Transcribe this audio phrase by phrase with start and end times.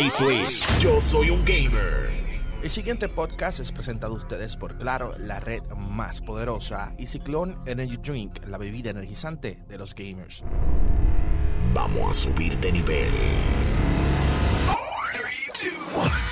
[0.00, 2.08] Esto es Yo Soy un Gamer.
[2.62, 7.58] El siguiente podcast es presentado a ustedes por Claro, la red más poderosa, y Ciclón
[7.66, 10.44] Energy Drink, la bebida energizante de los gamers.
[11.74, 13.10] Vamos a subir de nivel.
[15.12, 16.27] 3, 2, 1.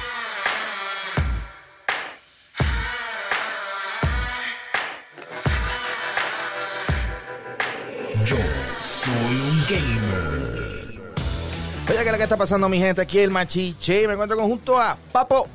[12.06, 13.00] ¿Qué es lo que está pasando, mi gente?
[13.00, 14.06] Aquí el Machiche.
[14.06, 15.48] Me encuentro con junto a Papo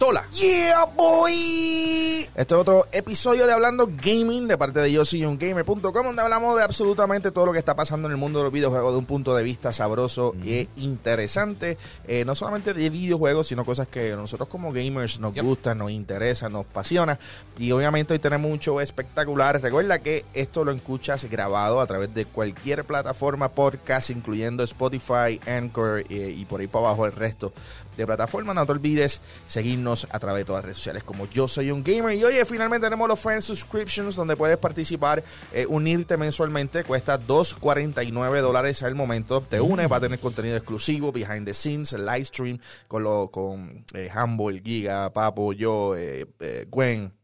[0.00, 0.26] Pistola.
[0.30, 2.26] Yeah, boy.
[2.34, 6.22] Este es otro episodio de Hablando Gaming de parte de yo soy un gamer.com donde
[6.22, 8.98] hablamos de absolutamente todo lo que está pasando en el mundo de los videojuegos de
[8.98, 11.76] un punto de vista sabroso e interesante.
[12.08, 15.90] Eh, no solamente de videojuegos, sino cosas que a nosotros como gamers nos gustan, nos
[15.90, 17.18] interesan, nos apasiona.
[17.58, 19.60] Y obviamente hoy tenemos un show espectacular.
[19.60, 26.06] Recuerda que esto lo escuchas grabado a través de cualquier plataforma podcast, incluyendo Spotify, Anchor
[26.08, 27.52] eh, y por ahí para abajo el resto
[27.98, 28.54] de plataformas.
[28.54, 31.82] No te olvides seguirnos a través de todas las redes sociales como Yo Soy Un
[31.82, 32.16] Gamer.
[32.16, 36.84] Y oye, finalmente tenemos los Friends Subscriptions donde puedes participar, eh, unirte mensualmente.
[36.84, 39.40] Cuesta 2.49 dólares al momento.
[39.40, 43.84] Te unes, va a tener contenido exclusivo, behind the scenes, live stream con, lo, con
[43.94, 46.26] eh, Humble, Giga, Papo, yo, eh,
[46.70, 47.19] Gwen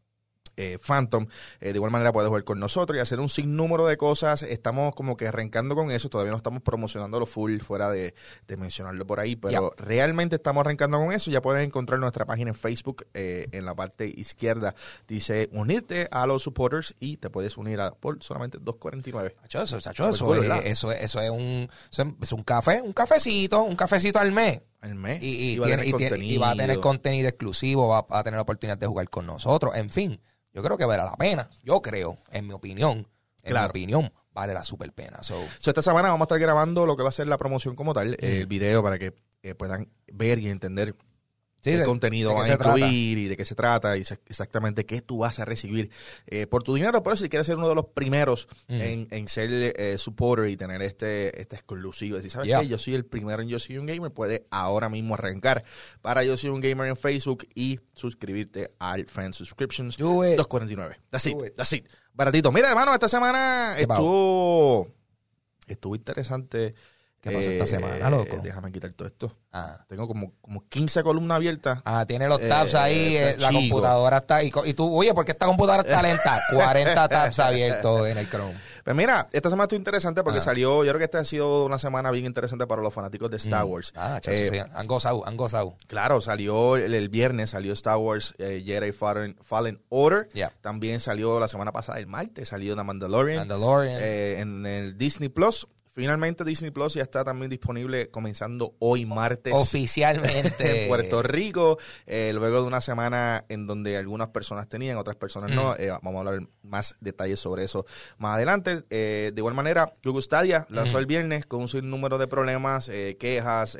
[0.57, 1.27] eh, Phantom.
[1.61, 4.43] Eh, de igual manera puedes jugar con nosotros y hacer un sinnúmero de cosas.
[4.43, 6.09] Estamos como que arrancando con eso.
[6.09, 8.13] Todavía no estamos promocionándolo full fuera de,
[8.47, 11.31] de mencionarlo por ahí, pero realmente estamos arrancando con eso.
[11.31, 14.75] Ya puedes encontrar nuestra página en Facebook eh, en la parte izquierda.
[15.07, 19.33] Dice unirte a los supporters y te puedes unir a por solamente 2.49.
[19.43, 20.25] Chacho, eso, chacho, eso,
[20.65, 21.69] eso, es- eso es un,
[22.21, 24.61] es un café, un cafecito, un cafecito al mes.
[24.81, 25.21] Al mes.
[25.21, 25.83] Y, tiene-
[26.33, 29.75] y va a tener contenido exclusivo, va a tener la oportunidad de jugar con nosotros.
[29.75, 30.19] En fin,
[30.57, 31.47] yo creo que vale la pena.
[31.61, 33.07] Yo creo, en mi opinión,
[33.43, 33.67] en Claro.
[33.67, 35.21] mi opinión, vale la super pena.
[35.21, 37.75] So, So, esta semana vamos a estar grabando lo que va a ser la promoción
[37.75, 39.13] como tal, eh, el video para que
[39.43, 40.95] eh, puedan ver y entender
[41.61, 44.85] sí, qué de- contenido de van a incluir y de qué se trata y exactamente
[44.85, 45.89] qué tú vas a recibir
[46.27, 47.03] eh, por tu dinero.
[47.03, 48.81] Por eso, si quieres ser uno de los primeros Mm.
[48.81, 52.59] en, en ser eh, supporter y tener este, este exclusivo, si sabes Yeah.
[52.61, 55.63] que yo soy el primero en Yo Soy Un Gamer, puedes ahora mismo arrancar
[56.01, 59.97] para Yo Soy Un Gamer en Facebook y suscribirte al Fan Subscriptions.
[59.97, 60.39] Do it.
[60.39, 60.95] 2.49.
[61.09, 61.55] That's it, it.
[61.55, 61.87] that's it.
[62.13, 62.51] Baratito.
[62.51, 64.87] Mira, hermano, esta semana estuvo,
[65.67, 66.73] estuvo interesante.
[67.21, 68.37] ¿Qué pasó esta Eh, semana, loco?
[68.43, 69.35] Déjame quitar todo esto.
[69.51, 69.83] Ah.
[69.87, 71.79] Tengo como, como 15 columnas abiertas.
[71.83, 73.59] Ah, tiene los Eh, tabs ahí, eh, la chico.
[73.61, 76.39] computadora está y, tú, oye, ¿por qué esta computadora está lenta?
[76.53, 78.53] 40 tabs abiertos en el Chrome.
[78.83, 80.43] Pues mira, esta semana estuvo interesante porque Ah.
[80.43, 83.37] salió, yo creo que esta ha sido una semana bien interesante para los fanáticos de
[83.37, 83.91] Star Wars.
[83.95, 85.75] Ah, chacho, Eh, sí, han gozado, han gozado.
[85.87, 90.29] Claro, salió el, el viernes, salió Star Wars eh, Jedi Fallen, Fallen Order.
[90.33, 90.53] Yeah.
[90.61, 93.39] También salió la semana pasada, el martes, salió The Mandalorian.
[93.39, 93.97] Mandalorian.
[93.99, 95.67] eh, en el Disney Plus.
[95.97, 99.51] Finalmente Disney Plus ya está también disponible comenzando hoy martes.
[99.55, 100.83] Oficialmente.
[100.83, 105.49] en Puerto Rico, eh, luego de una semana en donde algunas personas tenían, otras personas
[105.49, 105.75] no.
[105.75, 107.87] Eh, vamos a hablar más detalles sobre eso
[108.19, 108.83] más adelante.
[108.91, 113.17] Eh, de igual manera, Google Stadia lanzó el viernes con un sinnúmero de problemas, eh,
[113.19, 113.75] quejas.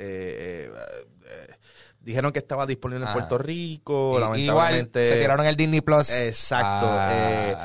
[2.08, 3.14] Dijeron que estaba disponible en Ah.
[3.14, 5.02] Puerto Rico, lamentablemente.
[5.02, 6.10] Igual se tiraron el Disney Plus.
[6.10, 6.88] Exacto.
[6.90, 7.10] Ah.
[7.14, 7.56] eh,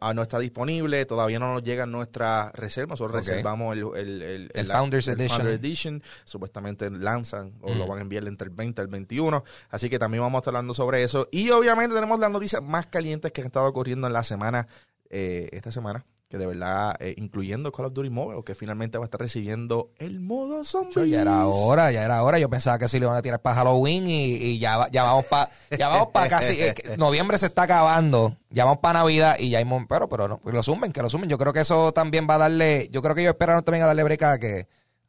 [0.00, 3.00] ah, no está disponible, todavía no nos llegan nuestras reservas.
[3.00, 5.38] Nosotros reservamos el, el, el- El la- Founders Edition.
[5.38, 6.02] Founder Edition.
[6.24, 7.88] Supuestamente lanzan o lo Mm.
[7.88, 9.44] van a enviar entre el 20 y el 21.
[9.70, 11.28] Así que también vamos a estar hablando sobre eso.
[11.30, 14.66] Y obviamente tenemos las noticias más calientes que han estado ocurriendo en la semana,
[15.08, 16.04] eh, esta semana.
[16.34, 19.92] Que de verdad, eh, incluyendo Call of Duty Mobile, que finalmente va a estar recibiendo
[19.98, 21.08] el modo zombie.
[21.08, 22.40] Ya era hora, ya era hora.
[22.40, 25.26] Yo pensaba que sí le iban a tirar para Halloween y, y ya, ya vamos
[25.26, 26.60] para ya vamos para casi.
[26.60, 28.36] eh, noviembre se está acabando.
[28.50, 29.64] Ya vamos para Navidad y ya hay.
[29.88, 31.30] Pero, pero no, que lo sumen, que lo sumen.
[31.30, 32.88] Yo creo que eso también va a darle.
[32.90, 34.66] Yo creo que ellos esperaron también a darle break a que,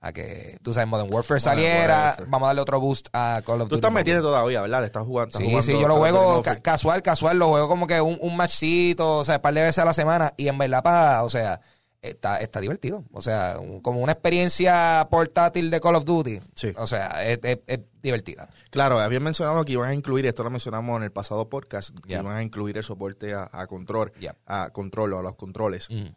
[0.08, 1.98] a que tú sabes, Modern Warfare Modern saliera.
[2.10, 2.26] Warfare.
[2.30, 3.76] Vamos a darle otro boost a Call of Tú Duty.
[3.76, 4.00] estás Mobile.
[4.02, 4.80] metiendo todavía, ¿verdad?
[4.82, 5.30] Le Estás jugando.
[5.30, 8.18] estás Sí, jugando sí, yo lo juego ca- casual, casual, lo juego como que un,
[8.22, 11.24] un matchcito, o sea, un par de veces a la semana y en verdad, pa,
[11.24, 11.60] o sea,
[12.02, 13.04] está, está divertido.
[13.12, 16.40] O sea, un- como una experiencia portátil de Call of Duty.
[16.54, 16.72] Sí.
[16.78, 18.48] O sea, es, es- es divertida.
[18.70, 22.14] Claro, habían mencionado que iban a incluir, esto lo mencionamos en el pasado podcast, que
[22.14, 24.12] iban a incluir el soporte a, a control,
[24.46, 25.90] a control o a los controles.
[25.90, 26.10] Mm.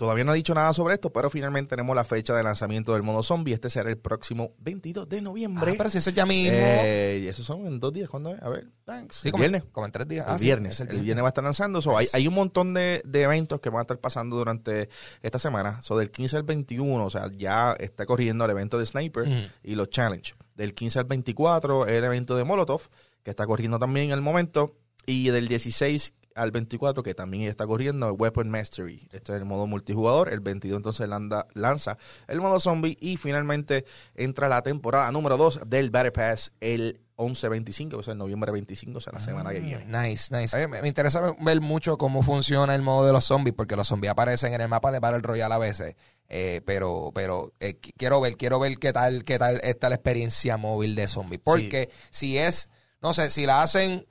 [0.00, 3.02] Todavía no he dicho nada sobre esto, pero finalmente tenemos la fecha de lanzamiento del
[3.02, 3.52] modo zombie.
[3.52, 5.72] Este será el próximo 22 de noviembre.
[5.72, 6.56] Ah, pero si eso ya mismo.
[6.58, 8.08] Eh, y esos son en dos días.
[8.08, 8.40] ¿Cuándo es?
[8.40, 9.16] A ver, thanks.
[9.16, 9.64] sí, el como, viernes.
[9.70, 10.26] como en tres días.
[10.26, 10.72] El Ah, sí, viernes.
[10.72, 11.22] es el, viernes.
[11.22, 11.82] va a estar lanzando.
[11.82, 14.88] So, hay, hay un montón de, de eventos que van a estar pasando durante
[15.20, 15.82] esta semana.
[15.82, 19.74] So, del 15 al 21, o sea, ya está corriendo el evento de Sniper y
[19.74, 20.32] los Challenge.
[20.54, 22.88] Del 15 al 24, el evento de Molotov,
[23.22, 24.78] que está corriendo también en el momento.
[25.04, 29.08] Y del 16 al 24, que también está corriendo, Weapon Mastery.
[29.12, 30.32] Este es el modo multijugador.
[30.32, 31.98] El 22 entonces landa- lanza
[32.28, 33.84] el modo zombie y finalmente
[34.14, 38.96] entra la temporada número 2 del Battle Pass el 11-25, o sea, el noviembre 25,
[38.96, 39.84] o sea, la semana que viene.
[39.84, 40.58] Nice, nice.
[40.62, 43.86] Eh, me, me interesa ver mucho cómo funciona el modo de los zombies, porque los
[43.88, 45.96] zombies aparecen en el mapa de Battle Royale a veces.
[46.30, 49.96] Eh, pero, pero eh, qu- quiero ver, quiero ver qué tal, qué tal está la
[49.96, 51.42] experiencia móvil de zombies.
[51.44, 52.70] Porque si es,
[53.02, 54.06] no sé, si la hacen,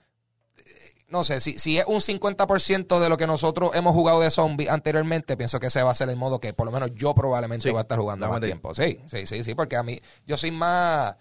[1.09, 4.69] no sé, si, si es un 50% de lo que nosotros hemos jugado de zombies
[4.69, 7.63] anteriormente, pienso que ese va a ser el modo que por lo menos yo probablemente
[7.63, 8.73] Sí, voy a estar jugando más tiempo.
[8.73, 11.15] Sí, sí, sí, sí, porque a mí, yo soy más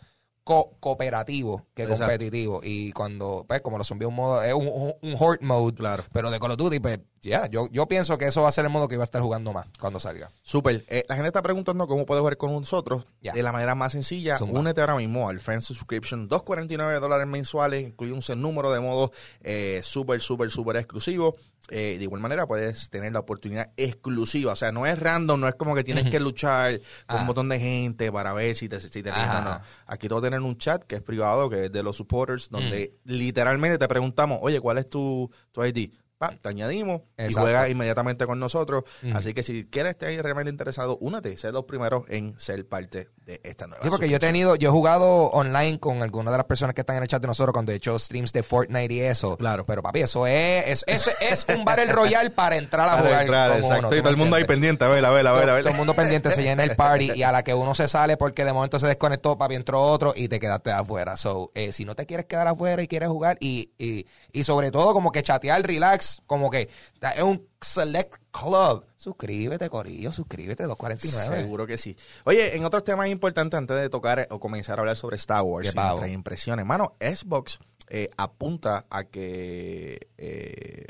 [0.45, 2.05] co- cooperativo que Exacto.
[2.05, 2.61] competitivo.
[2.63, 6.05] Y cuando, pues, como lo zombies un modo, es un, un, un horde mode, Claro.
[6.13, 8.65] pero de Call of Duty, pues, ya, yo, yo pienso que eso va a ser
[8.65, 10.31] el modo que iba a estar jugando más cuando salga.
[10.43, 10.85] Súper.
[10.89, 14.39] Eh, la gente está preguntando cómo puedes jugar con nosotros de la manera más sencilla.
[14.39, 14.61] Zumba.
[14.61, 16.29] Únete ahora mismo al Friends Subscription.
[16.29, 17.83] 2.49 dólares mensuales.
[17.87, 19.11] Incluye un sinnúmero de modos
[19.41, 21.35] eh, súper, súper, súper exclusivos.
[21.71, 24.53] Eh, de igual manera puedes tener la oportunidad exclusiva.
[24.53, 27.21] O sea, no es random, no es como que tienes que luchar con Ah.
[27.21, 29.39] un montón de gente para ver si te, si te eligen Ajá.
[29.39, 29.61] o no.
[29.87, 33.77] Aquí a tener un chat que es privado, que es de los supporters, donde literalmente
[33.79, 35.91] te preguntamos, oye, ¿cuál es tu, tu ID?
[36.19, 38.83] Pa, te añadimos y juega inmediatamente con nosotros.
[39.15, 43.41] Así que si quieres estar realmente interesado, únete, ser los primeros en ser parte de
[43.45, 46.47] esta nueva Sí, porque yo he tenido, yo he jugado online con algunas de las
[46.47, 49.01] personas que están en el chat de nosotros cuando he hecho streams de Fortnite y
[49.01, 49.37] eso.
[49.37, 49.65] Claro.
[49.65, 53.21] Pero papi, eso es, es, eso es un Battle Royale para entrar a Para jugar.
[53.23, 53.79] entrar, exacto.
[53.79, 55.47] uno, y ¿tú todo el mundo ahí pendiente, a ver, a ver, a ver, a
[55.47, 55.63] todo, ver.
[55.63, 58.17] todo el mundo pendiente se llena el party y a la que uno se sale
[58.17, 61.17] porque de momento se desconectó, papi, entró otro y te quedaste afuera.
[61.17, 64.73] So, eh, si no te quieres quedar afuera y quieres jugar y, y, y sobre
[64.73, 66.69] todo como que chatear, relax, como que
[67.15, 68.85] es un select club.
[68.97, 71.43] Suscríbete, Corillo, suscríbete, 249.
[71.43, 71.97] Seguro que sí.
[72.25, 75.73] Oye, en otros temas importantes, antes de tocar o comenzar a hablar sobre Star Wars
[75.73, 77.59] y nuestras impresiones, mano, Xbox
[77.89, 80.87] eh, apunta a que, eh,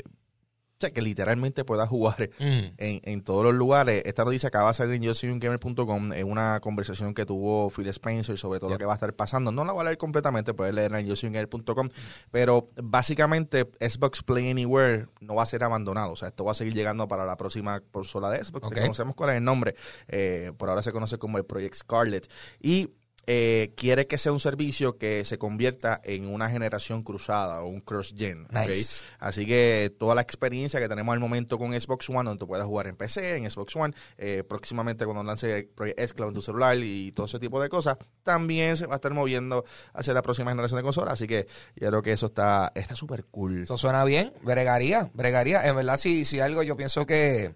[0.79, 2.73] o sea, que literalmente pueda jugar Mm.
[2.77, 4.01] en, en todos los lugares.
[4.05, 8.59] Esta noticia acaba de salir en yosoyungamer.com en una conversación que tuvo Phil Spencer sobre
[8.59, 9.51] todo lo que va a estar pasando.
[9.51, 11.89] No la voy a leer completamente, puedes leerla en yosoyungamer.com,
[12.31, 16.13] pero básicamente Xbox Play Anywhere no va a ser abandonado.
[16.13, 18.67] O sea, esto va a seguir llegando para la próxima consola de Xbox.
[18.67, 18.79] Ok.
[18.79, 19.75] Conocemos cuál es el nombre.
[20.07, 22.31] Eh, por ahora se conoce como el Project Scarlet.
[22.61, 22.89] Y
[23.31, 27.79] eh, quiere que sea un servicio que se convierta en una generación cruzada o un
[27.79, 28.47] cross-gen.
[28.49, 29.03] Nice.
[29.19, 32.65] Así que toda la experiencia que tenemos al momento con Xbox One, donde tú puedes
[32.65, 37.11] jugar en PC, en Xbox One, eh, próximamente cuando lance Project en tu celular y
[37.11, 40.79] todo ese tipo de cosas, también se va a estar moviendo hacia la próxima generación
[40.79, 41.13] de consolas.
[41.13, 43.61] Así que yo creo que eso está está súper cool.
[43.61, 45.67] Eso suena bien, bregaría, bregaría.
[45.67, 47.53] En verdad, si, si algo, yo pienso que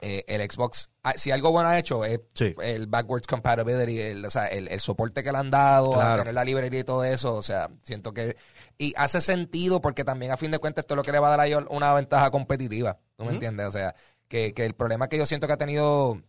[0.00, 2.54] eh, el Xbox, ah, si algo bueno ha hecho es Sí.
[2.62, 6.18] el backwards compatibility, el, o sea, el, el soporte que le han dado, Claro.
[6.22, 7.34] tener la librería y todo eso.
[7.36, 8.36] O sea, siento que.
[8.76, 11.28] Y hace sentido porque también, a fin de cuentas, esto es lo que le va
[11.28, 12.98] a dar a ellos una ventaja competitiva.
[13.16, 13.66] ¿Tú me entiendes?
[13.66, 13.94] O sea,
[14.28, 16.20] que, que el problema que yo siento que ha tenido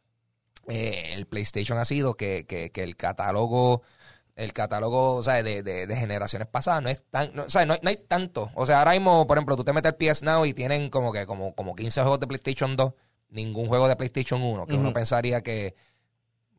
[0.67, 3.81] eh, el PlayStation ha sido que, que, que el catálogo
[4.35, 7.65] el catálogo o sea, de, de, de generaciones pasadas no es tan no, o sea,
[7.65, 9.95] no, hay- no hay tanto o sea ahora mismo por ejemplo tú te metes al
[9.95, 12.93] PS Now y tienen como que como, como 15 juegos de PlayStation 2
[13.29, 14.93] ningún juego de PlayStation 1 que uno Ujú.
[14.93, 15.75] pensaría que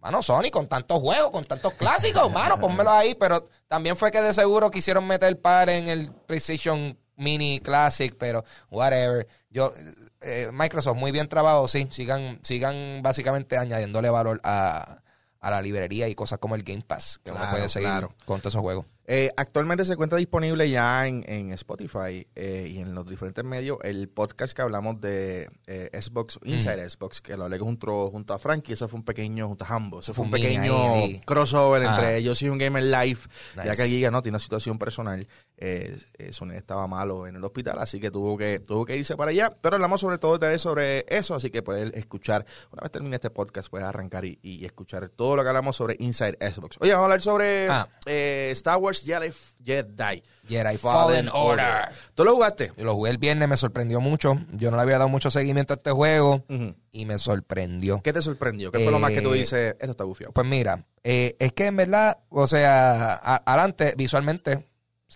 [0.07, 3.17] Mano, Sony, con tantos juegos, con tantos clásicos, mano, pónmelo ahí.
[3.17, 8.45] Pero también fue que de seguro quisieron meter par en el PlayStation Mini Classic, pero
[8.71, 9.27] whatever.
[9.51, 9.73] Yo,
[10.21, 11.89] eh, Microsoft, muy bien trabajado, sí.
[11.91, 15.03] Sigan, sigan básicamente añadiéndole valor a,
[15.41, 18.13] a la librería y cosas como el Game Pass, que uno puede seguir claro.
[18.27, 18.87] con todos esos juegos.
[19.09, 23.79] Eh, actualmente se encuentra disponible ya en, en Spotify eh, y en los diferentes medios
[23.85, 28.39] el podcast que hablamos de eh, Xbox, Inside Xbox, que lo hablé junto, junto a
[28.39, 28.73] Frankie.
[28.73, 30.01] Eso fue un pequeño, junto a Hambo.
[30.01, 31.21] Eso fue un pequeño ahí, ahí.
[31.25, 31.95] crossover Ah.
[31.95, 33.21] entre Yo soy un gamer live,
[33.57, 33.77] ya Nice.
[33.77, 35.27] que Giga no tiene una situación personal.
[35.59, 35.97] Eh,
[36.33, 39.51] Sony estaba malo en el hospital, así que tuvo que tuvo que irse para allá.
[39.61, 43.31] Pero hablamos sobre todo de- sobre eso, así que puedes escuchar, una vez termine este
[43.31, 46.77] podcast, puedes arrancar y, y escuchar todo lo que hablamos sobre Inside Xbox.
[46.81, 47.89] Oye, vamos a hablar sobre Ah.
[48.05, 49.33] Star Wars Jedi,
[49.65, 51.89] Jedi Jedi Fallen Order.
[52.15, 52.73] ¿Tú lo jugaste?
[52.77, 54.35] Yo lo jugué el viernes, me sorprendió mucho.
[54.53, 56.45] Yo no le había dado mucho seguimiento a este juego
[56.93, 58.01] y me sorprendió.
[58.03, 58.71] ¿Qué te sorprendió?
[58.71, 59.77] ¿Qué fue lo más que tú Eh, dices?
[59.79, 60.33] Esto está bufiado.
[60.33, 64.67] Pues mira, eh, es que en verdad, o sea, a- adelante, visualmente,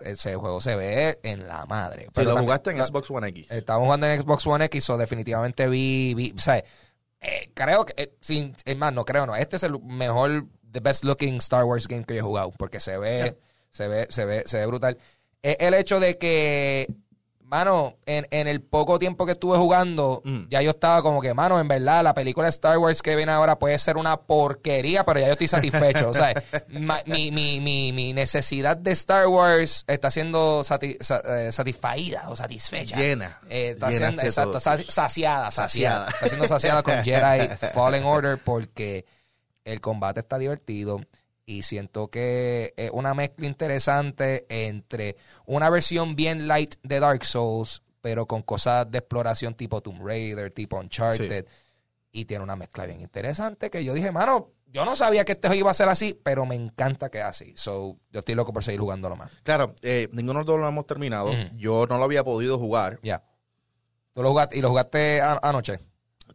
[0.00, 2.02] ese juego se ve en la madre.
[2.14, 3.50] Si lo también- jugaste en Xbox One X.
[3.50, 6.58] Estaba jugando en Xbox One X, o definitivamente vi, vi o sea,
[7.20, 10.80] eh, creo que, eh, sin, es más, no creo, no, este es el mejor, the
[10.80, 13.34] best looking Star Wars game que yo he jugado, porque se ve, Yeah.
[13.70, 14.98] Se ve, se ve, se ve brutal.
[15.42, 16.86] El hecho de que
[17.42, 20.42] mano, en, en el poco tiempo que estuve jugando, Mm.
[20.50, 23.32] ya yo estaba como que, mano, en verdad, la película de Star Wars que viene
[23.32, 26.10] ahora puede ser una porquería, pero ya yo estoy satisfecho.
[26.10, 26.32] o sea,
[27.06, 32.36] mi, mi, mi, mi necesidad de Star Wars está siendo sati- sa- eh, satisfaída o
[32.36, 32.94] satisfecha.
[32.96, 33.40] Llena.
[33.48, 35.50] Eh, está siendo, exacto, saciada, saciada.
[35.50, 36.08] Saciada.
[36.10, 39.04] Está siendo saciada con Jedi Fallen Order porque
[39.64, 41.00] el combate está divertido
[41.50, 45.16] y siento que es una mezcla interesante entre
[45.46, 50.52] una versión bien light de Dark Souls, pero con cosas de exploración tipo Tomb Raider,
[50.52, 51.46] tipo Uncharted.
[52.12, 55.48] Y tiene una mezcla bien interesante que yo dije, mano, yo no sabía que este
[55.48, 57.52] juego iba a ser así, pero me encanta que es así.
[57.56, 59.32] So, yo estoy loco por seguir jugándolo más.
[59.42, 61.32] Claro, eh, ninguno de los dos lo hemos terminado.
[61.56, 63.00] Yo no lo había podido jugar.
[63.02, 63.24] Ya.
[64.12, 65.80] ¿Tú lo jugaste, y lo jugaste anoche?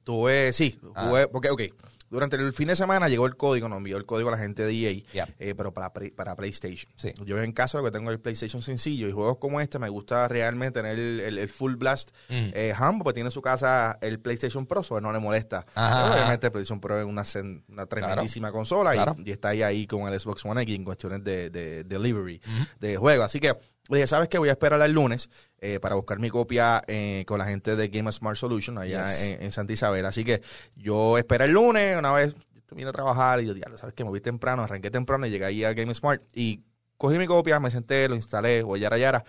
[0.03, 1.07] Tuve, sí, Ah.
[1.07, 1.61] jugué, porque, ok,
[2.09, 4.63] durante el fin de semana llegó el código, nos envió el código a la gente
[4.65, 4.73] de
[5.13, 6.91] EA, eh, pero para, para PlayStation.
[6.95, 7.13] Sí.
[7.25, 10.27] Yo en caso de que tengo el PlayStation sencillo y juegos como este, me gusta
[10.27, 12.11] realmente tener el, el- el full blast.
[12.29, 12.49] Mm.
[12.53, 15.65] Eh, Hambo, pues tiene en su casa el PlayStation Pro, so no le molesta.
[15.73, 17.23] Pero obviamente el PlayStation Pro es una,
[17.69, 19.15] una tremendísima consola Claro.
[19.23, 22.41] y, está ahí, ahí con el Xbox One X en cuestiones de, de delivery
[22.79, 23.23] de juego.
[23.23, 23.55] Así que,
[23.89, 24.37] oye, ¿sabes qué?
[24.37, 27.87] Voy a esperar al lunes eh, para buscar mi copia eh, con la gente de
[27.87, 29.21] Game Smart Solution allá Yes.
[29.31, 30.05] en, en Santa Isabel.
[30.05, 30.41] Así que
[30.75, 34.03] yo espero el lunes, una vez termine a trabajar y yo, diablo, ¿sabes qué?
[34.03, 36.61] Me voy temprano, arranqué temprano y llegué ahí a Game Smart y
[36.97, 39.23] cogí mi copia, me senté, lo instalé, o yara yara.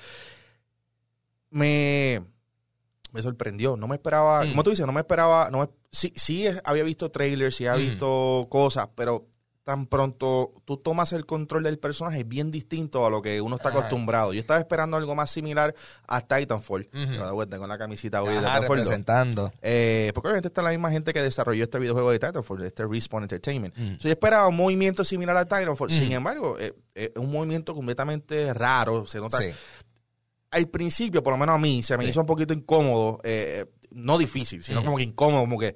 [1.51, 2.23] Me,
[3.13, 4.51] me sorprendió, no me esperaba, Mm.
[4.51, 7.87] como tú dices, no me esperaba, no me- sí, sí había visto trailers, sí había
[7.87, 7.91] Mm.
[7.91, 9.27] visto cosas, pero
[9.67, 13.57] tan pronto tú tomas el control del personaje es bien distinto a lo que uno
[13.57, 14.33] está acostumbrado.
[14.33, 15.75] Yo estaba esperando algo más similar
[16.07, 16.89] a Titanfall.
[16.93, 18.69] Da vuelta con la camisita hoy de Titanfall 2.
[18.79, 19.53] representando.
[19.61, 23.25] Eh, porque obviamente está la misma gente que desarrolló este videojuego de Titanfall, este Respawn
[23.25, 23.77] Entertainment.
[23.77, 23.95] Mm.
[23.99, 25.89] So, yo esperaba un movimiento similar a Titanfall.
[25.89, 25.93] Mm.
[25.99, 29.05] Sin embargo, eh, eh, es un movimiento completamente raro.
[29.05, 29.39] Se nota.
[29.39, 29.47] Sí.
[30.53, 32.11] Al principio, por lo menos a mí, se me Sí.
[32.11, 33.19] hizo un poquito incómodo.
[33.25, 34.85] eh, no difícil, sino Mm.
[34.85, 35.75] como que incómodo, como que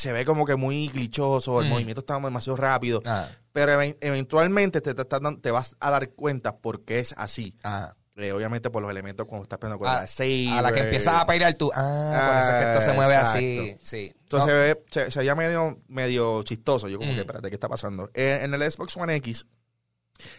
[0.00, 1.70] se ve como que muy glitchoso, el Mm.
[1.70, 3.02] movimiento está demasiado rápido.
[3.04, 7.56] Ah, Pero even- eventualmente te, te, te vas a dar cuenta por qué es así.
[7.64, 7.94] ah.
[8.16, 10.48] Eh, obviamente por los elementos cuando estás peleando con A- la saber.
[10.52, 11.70] A la que empiezas a peinar tú.
[11.74, 13.36] Ah, por eso es que esto se mueve Exacto.
[13.38, 13.76] así.
[13.82, 14.12] Sí.
[14.24, 16.88] Entonces No, se, ve, se, se veía medio, medio chistoso.
[16.88, 17.14] Yo como Mm.
[17.14, 18.10] que, espérate, ¿qué está pasando?
[18.12, 19.46] Eh, en el Xbox One X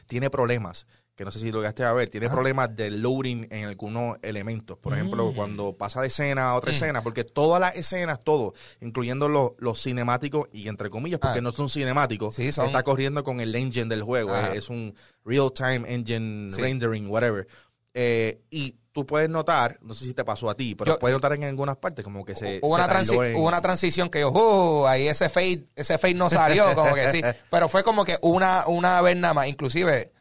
[0.06, 3.66] tiene problemas, que no sé si lo llegaste a ver, tiene problemas de loading en
[3.66, 4.78] algunos elementos.
[4.78, 5.36] Por ejemplo, Mm.
[5.36, 6.76] cuando pasa de escena a otra Mm.
[6.76, 11.42] escena, porque todas las escenas, todo, incluyendo los, los cinemáticos, y entre comillas, porque Ah.
[11.42, 14.36] no son cinemáticos, Sí, son- está corriendo con el engine del juego.
[14.36, 16.62] Es, es un real-time engine Sí.
[16.62, 17.46] rendering, whatever.
[17.94, 21.14] Eh, y tú puedes notar, no sé si te pasó a ti, pero Yo- puedes
[21.16, 24.22] notar en algunas partes como que se, hubo, se una en- hubo una transición que
[24.22, 27.22] yo, uh, ahí ese fade, ese fade no salió, como que sí.
[27.52, 29.48] Pero fue como que una, una vez nada más.
[29.48, 30.12] Inclusive,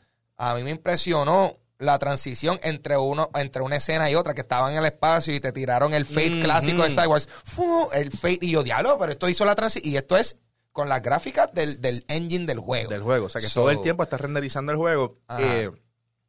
[0.43, 4.73] a mí me impresionó la transición entre uno, entre una escena y otra, que estaban
[4.73, 7.29] en el espacio y te tiraron el fade clásico de Star Wars.
[7.45, 9.93] Fu, el fade, y yo, diablo, pero esto hizo la transición.
[9.93, 10.37] Y esto es
[10.73, 12.91] con las gráficas del, del engine del juego.
[12.91, 13.27] del juego.
[13.27, 15.15] O sea que So- todo el tiempo estás renderizando el juego.
[15.39, 15.71] Eh,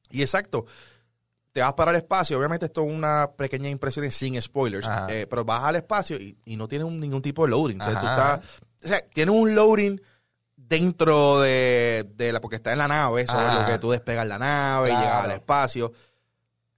[0.10, 0.66] y exacto.
[1.52, 2.38] Te vas para el espacio.
[2.38, 4.88] Obviamente, esto es una pequeña impresión sin spoilers.
[5.10, 7.82] Eh, pero vas al espacio y, y no tiene un- ningún tipo de loading.
[7.82, 8.40] O sea, tú estás.
[8.84, 10.02] O sea, tiene un loading
[10.72, 12.40] dentro de, de la.
[12.42, 13.22] Porque está en la nave.
[13.24, 15.92] Eso es lo que tú despegas la nave y llegas al espacio.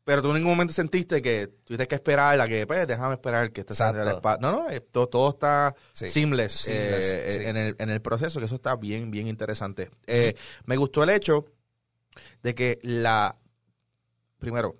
[0.03, 3.53] Pero tú en ningún momento sentiste que tuviste que esperar la que, pues, déjame esperar
[3.53, 4.41] que esté saliendo del espacio.
[4.41, 6.09] No, no, eh, todo, todo está Sí.
[6.09, 7.45] seamless, Seamless, eh, sí.
[7.45, 9.89] en, el, en el proceso, que eso está bien, bien interesante.
[10.05, 10.35] Eh,
[10.65, 11.45] me gustó el hecho
[12.41, 13.37] de que la.
[14.39, 14.75] Primero,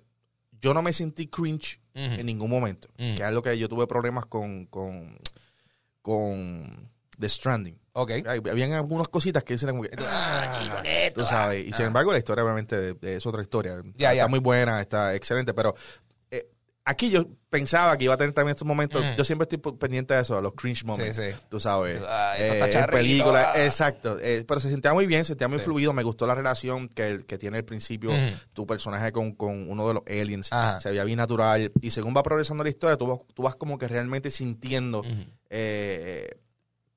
[0.60, 2.88] yo no me sentí cringe en ningún momento.
[2.98, 3.14] Mm.
[3.14, 4.66] Que es algo que yo tuve problemas con.
[4.66, 5.16] con.
[6.02, 6.90] con.
[7.18, 7.78] The Stranding.
[7.92, 8.10] Ok.
[8.26, 9.90] Habían algunas cositas que dicen como que.
[9.98, 10.80] "Ah",
[11.14, 11.66] tú sabes.
[11.66, 13.76] Y sin embargo, la historia, obviamente, es otra historia.
[13.96, 15.74] Está muy buena, está excelente, pero.
[16.30, 16.48] eh,
[16.86, 19.02] Aquí yo pensaba que iba a tener también estos momentos.
[19.02, 19.16] Mm.
[19.16, 21.16] Yo siempre estoy pendiente de eso, de los cringe moments.
[21.16, 21.38] Sí, sí.
[21.48, 21.96] Tú sabes.
[21.96, 22.06] Esto
[22.38, 23.64] Eh, en películas, ah.
[23.64, 24.18] exacto.
[24.20, 25.64] Eh, pero se sentía muy bien, se sentía muy Sí.
[25.64, 25.94] fluido.
[25.94, 28.20] Me gustó la relación que, que tiene al principio Ujú.
[28.52, 30.52] tu personaje con, con uno de los aliens.
[30.52, 30.78] Ajá.
[30.78, 31.72] Se veía bien natural.
[31.80, 35.08] Y según va progresando la historia, tú, vas- tú vas como que realmente sintiendo Ujú.
[35.48, 36.28] eh,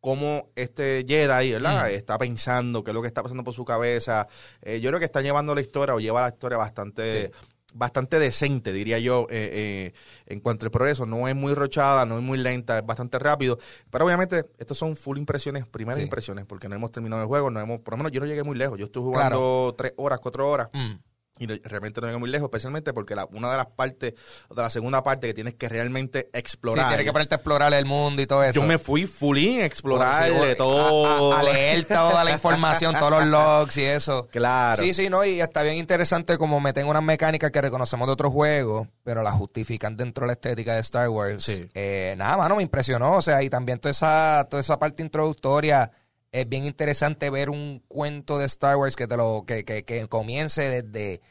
[0.08, 1.88] cómo este Jedi, ¿verdad?
[1.88, 1.96] Ujú.
[1.96, 4.26] Está pensando, qué es lo que está pasando por su cabeza.
[4.62, 7.26] Eh, yo creo que está llevando la historia o lleva la historia bastante...
[7.28, 7.32] Sí.
[7.74, 9.94] Bastante decente, diría yo, eh, eh,
[10.26, 11.06] en cuanto al progreso.
[11.06, 13.60] No es muy rochada, no es muy lenta, es bastante rápido.
[13.92, 16.04] Pero obviamente, estos son full impresiones, primeras Sí.
[16.04, 18.42] impresiones, porque no hemos terminado el juego, no hemos, por lo menos yo no llegué
[18.42, 18.80] muy lejos.
[18.80, 20.70] Yo estuve jugando tres horas, cuatro horas.
[20.74, 20.94] Mm.
[21.40, 24.70] Y realmente no llega muy lejos, especialmente porque la, una de las partes, de la
[24.70, 26.88] segunda parte que tienes que realmente Sí, explorar.
[26.90, 28.60] tienes que ponerte a explorar el mundo y todo eso.
[28.62, 31.34] yo me fui full in a explorar Sí, todo.
[31.34, 34.28] A, a leer toda la información, todos los logs y eso.
[34.38, 34.84] Claro.
[34.84, 38.32] Sí, sí, no, y está bien interesante como meten unas mecánicas que reconocemos de otros
[38.32, 41.44] juegos, pero las justifican dentro de la estética de Star Wars.
[41.44, 41.68] Sí.
[41.74, 43.14] Eh, nada, mano, me impresionó.
[43.14, 45.92] O sea, y también toda esa, toda esa parte introductoria.
[46.32, 50.08] Es bien interesante ver un cuento de Star Wars que te lo, que, que, que
[50.08, 51.22] comience desde.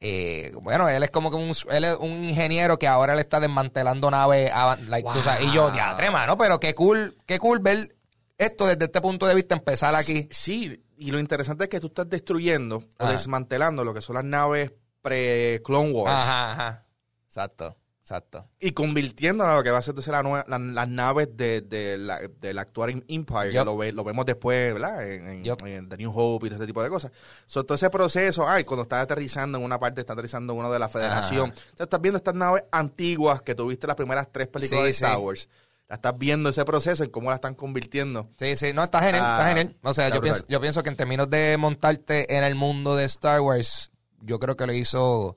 [0.00, 3.40] eh, bueno, él es como que un, él es un ingeniero que ahora le está
[3.40, 4.50] desmantelando naves.
[4.88, 5.08] like,
[5.42, 7.96] y yo, diadre, mano, pero qué cool, qué cool ver
[8.38, 10.28] esto desde este punto de vista, empezar aquí.
[10.30, 14.24] Sí, y lo interesante es que tú estás destruyendo o desmantelando lo que son las
[14.24, 14.72] naves
[15.02, 16.84] pre-Clone Wars Ajá, ajá.
[17.26, 18.46] Exacto, exacto.
[18.60, 21.60] y convirtiéndolas a lo que va a ser entonces la nue- la- las naves de,
[21.62, 23.64] de la, del actual Empire, que Yup.
[23.64, 25.10] lo, ve- lo vemos después, ¿verdad?
[25.10, 27.10] En, en- The New Hope y todo ese tipo de cosas.
[27.46, 30.70] So, todo ese proceso, ay, cuando estás aterrizando en una parte, está aterrizando en una
[30.70, 31.50] de la Federación.
[31.50, 34.90] O sea, estás viendo estas naves antiguas que tuviste las primeras tres películas Sí, de
[34.92, 35.22] Star sí.
[35.22, 35.48] Wars.
[35.88, 38.28] La estás viendo ese proceso en cómo la están convirtiendo.
[38.38, 39.76] Sí, sí, no, está genial, Ah, está genial.
[39.82, 43.04] O sea, yo pienso, yo pienso que en términos de montarte en el mundo de
[43.04, 45.36] Star Wars, yo creo que lo hizo.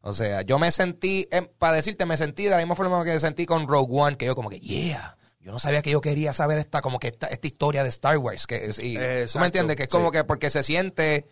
[0.00, 1.28] O sea, yo me sentí,
[1.58, 4.26] para decirte, me sentí de la misma forma que me sentí con Rogue One, que
[4.26, 7.26] yo como que, yeah, yo no sabía que yo quería saber esta, como que esta,
[7.26, 8.46] esta historia de Star Wars.
[8.46, 8.96] Que, es- y,
[9.32, 9.76] ¿Tú me entiendes?
[9.76, 10.12] Que es como sí.
[10.12, 11.26] que porque se siente,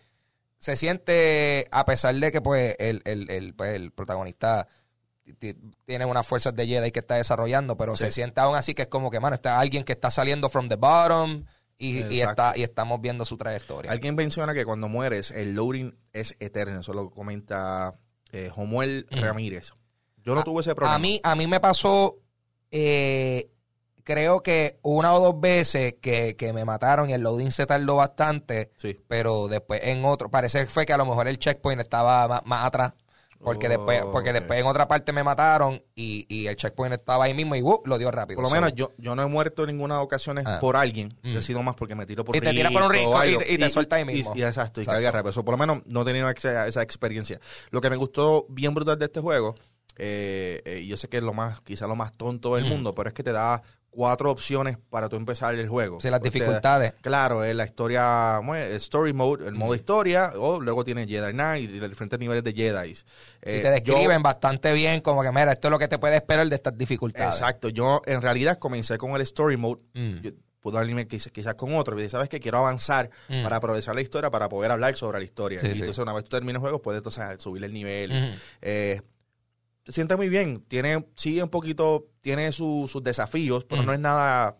[0.59, 4.67] se siente, a pesar de que pues el, el, el, pues, el protagonista
[5.39, 5.55] ti-
[5.85, 8.87] tiene unas fuerzas de Jedi que está desarrollando, pero se siente aún así que es
[8.89, 11.45] como que, mano, está alguien que está saliendo from the bottom
[11.77, 13.91] y, y está, y estamos viendo su trayectoria.
[13.91, 16.79] Alguien menciona que cuando mueres, el loading es eterno.
[16.81, 17.95] Eso lo comenta
[18.31, 19.71] eh, Jomuel Ramírez.
[20.23, 20.95] Yo no A- tuve ese problema.
[20.95, 22.17] A mí, a mí me pasó,
[22.71, 23.49] eh,
[24.03, 27.95] creo que una o dos veces que, que me mataron y el loading se tardó
[27.97, 28.99] bastante, Sí.
[29.07, 32.41] pero después en otro, parece que fue que a lo mejor el checkpoint estaba más,
[32.45, 32.93] más atrás.
[33.39, 34.35] Porque Oh, después, porque ok.
[34.37, 37.81] después en otra parte me mataron y, y el checkpoint estaba ahí mismo y ¡uh!
[37.85, 38.37] lo dio rápido.
[38.41, 40.57] Por lo menos yo, yo no he muerto en ninguna ocasión Ah.
[40.59, 41.09] por alguien.
[41.21, 41.33] Mm.
[41.33, 43.53] Yo he sido más porque me tiro por Y te tiras por un rico y
[43.53, 44.33] y te suelta ahí mismo.
[44.35, 45.29] Y, exacto, y carga rápido.
[45.29, 47.39] Eso, por lo menos no he tenido esa, esa experiencia.
[47.69, 49.55] Lo que me gustó bien brutal de este juego,
[49.97, 52.69] eh, eh, y yo sé que es lo más, quizá lo más tonto del Mm.
[52.69, 53.61] mundo, pero es que te da
[53.97, 55.99] cuatro opciones para tú empezar el juego.
[55.99, 56.93] Sí, las Pues dificultades.
[57.01, 61.31] Claro, es la historia, bueno, el story mode, el modo historia, o luego tiene Jedi
[61.33, 62.91] Knight y los diferentes niveles de Jedi.
[62.91, 62.93] Y
[63.43, 66.53] te describen bastante bien como que, mira, esto es lo que te puede esperar de
[66.55, 67.33] estas dificultades.
[67.39, 70.21] Exacto, yo en realidad comencé con el story mode, Mm.
[70.21, 73.41] yo pude animar quizás, quizás con otro, y sabes que quiero avanzar Mm.
[73.41, 75.59] para progresar la historia, para poder hablar sobre la historia.
[75.59, 75.79] Sí, y sí.
[75.79, 78.37] entonces una vez tú termines el juego, puedes entonces subir el nivel.
[78.61, 79.01] Eh,
[79.87, 83.85] se siente muy bien, tiene, sigue un poquito, tiene su- sus desafíos, pero Mm.
[83.85, 84.57] no es nada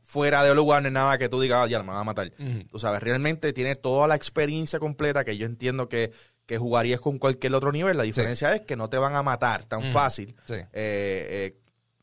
[0.00, 2.32] fuera de lugar, no es nada que tú digas, "Ah, ya me va a matar.
[2.70, 6.10] Tú sabes, realmente tiene toda la experiencia completa que yo entiendo que,
[6.46, 7.98] que jugarías con cualquier otro nivel.
[7.98, 10.34] La diferencia es que no te van a matar tan fácil.
[10.46, 10.54] Sí.
[10.54, 11.58] Eh, eh,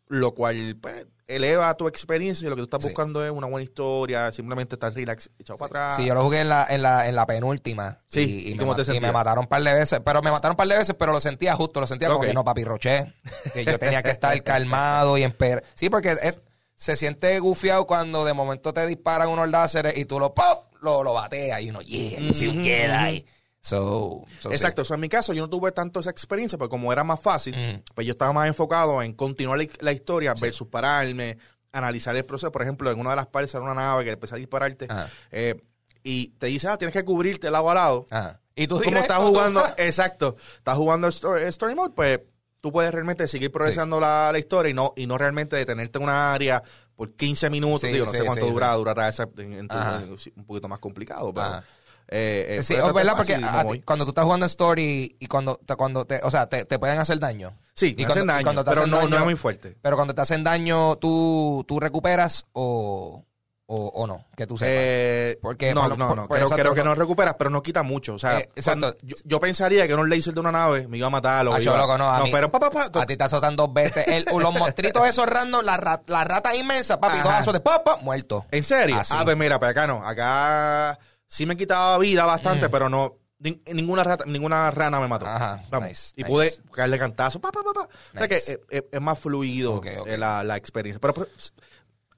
[0.10, 2.90] lo cual pues, eleva tu experiencia y lo que tú estás Sí.
[2.90, 5.96] buscando es una buena historia, simplemente estar relax, echado para atrás.
[5.98, 7.98] Sí, yo lo jugué en la, en la, en la penúltima.
[8.08, 10.02] Sí, y, y ¿y me, y me mataron un par de veces.
[10.04, 12.26] Pero me mataron un par de veces, pero lo sentía justo, lo sentía como Ok.
[12.26, 13.14] que no, papi, roché.
[13.54, 15.64] Que yo tenía que estar calmado y esperar.
[15.76, 16.40] Sí, porque es-
[16.74, 21.04] se siente gufiado cuando de momento te disparan unos láseres y tú lo pop, lo,
[21.04, 23.26] lo bateas y uno, yeah, yo soy un Ujú, Jedi.
[23.62, 24.56] So, so, sí.
[24.56, 27.04] Exacto, o sea, en mi caso yo no tuve tanto esa experiencia, porque como era
[27.04, 27.84] más fácil, Ujú.
[27.94, 31.38] pues yo estaba más enfocado en continuar la, la historia versus pararme,
[31.74, 32.52] analizar el proceso.
[32.52, 34.88] Por ejemplo, en una de las partes era una nave que empezó a dispararte
[35.32, 35.62] eh,
[36.04, 38.06] y te dice, ah, tienes que cubrirte lado a lado.
[38.10, 38.40] Ajá.
[38.56, 42.22] Y tú Como estás jugando, exacto, estás jugando el story, mode, pues
[42.62, 46.04] tú puedes realmente seguir progresando la, la historia y no, y no realmente detenerte en
[46.06, 46.62] una área
[46.96, 47.82] por 15 minutos.
[47.82, 48.78] Sí, Digo, no sí, sé cuánto sí, durará, sí.
[48.80, 51.46] durará esa, en- en en- un poquito más complicado, pero...
[51.46, 51.64] Ajá.
[52.12, 55.76] Eh, eh, Sí, es verdad, porque a cuando tú estás jugando story y cuando te,
[55.76, 57.58] cuando te, o sea, te, te pueden hacer daño.
[57.76, 59.78] Sí, Y cuando- hacen y daño, cuando te pero hacen no, no es muy fuerte.
[59.82, 63.24] Pero cuando te hacen daño, ¿tú, tú recuperas o,
[63.68, 64.26] o, o no?
[64.36, 64.74] Que tú sepas.
[64.76, 67.36] Eh, Porque, no, por no, por- no, por creo, exacto, creo que no- no recuperas,
[67.38, 68.16] pero no quita mucho.
[68.16, 68.98] O sea, Eh, exacto.
[69.04, 71.62] yo, yo pensaría que un laser de una nave me iba a matar o Ah,
[71.62, 74.08] iba- loco, no, a mí- pero pa, pa, pa, a ti te azotan dos veces.
[74.08, 78.46] El- los monstruitos esos random, las las ratas inmensas, papi, dos azotes, papa, muerto.
[78.52, 78.98] ¿En serio?
[79.00, 79.14] Así.
[79.16, 80.04] Ah, pues mira, pues acá no.
[80.04, 80.98] Acá
[81.30, 82.72] sí me quitaba vida bastante, Mm.
[82.72, 83.16] pero no.
[83.42, 85.26] nin- ninguna rata, ninguna rana me mató.
[85.26, 85.88] Ajá, Vamos.
[85.88, 86.30] nice, y nice.
[86.30, 87.40] pude caerle cantazo.
[87.40, 87.82] Pa, pa, pa, pa.
[87.84, 88.52] O sea que Nice.
[88.52, 91.00] es, es- es más fluido eh, la, la experiencia.
[91.00, 91.28] Pero, pero,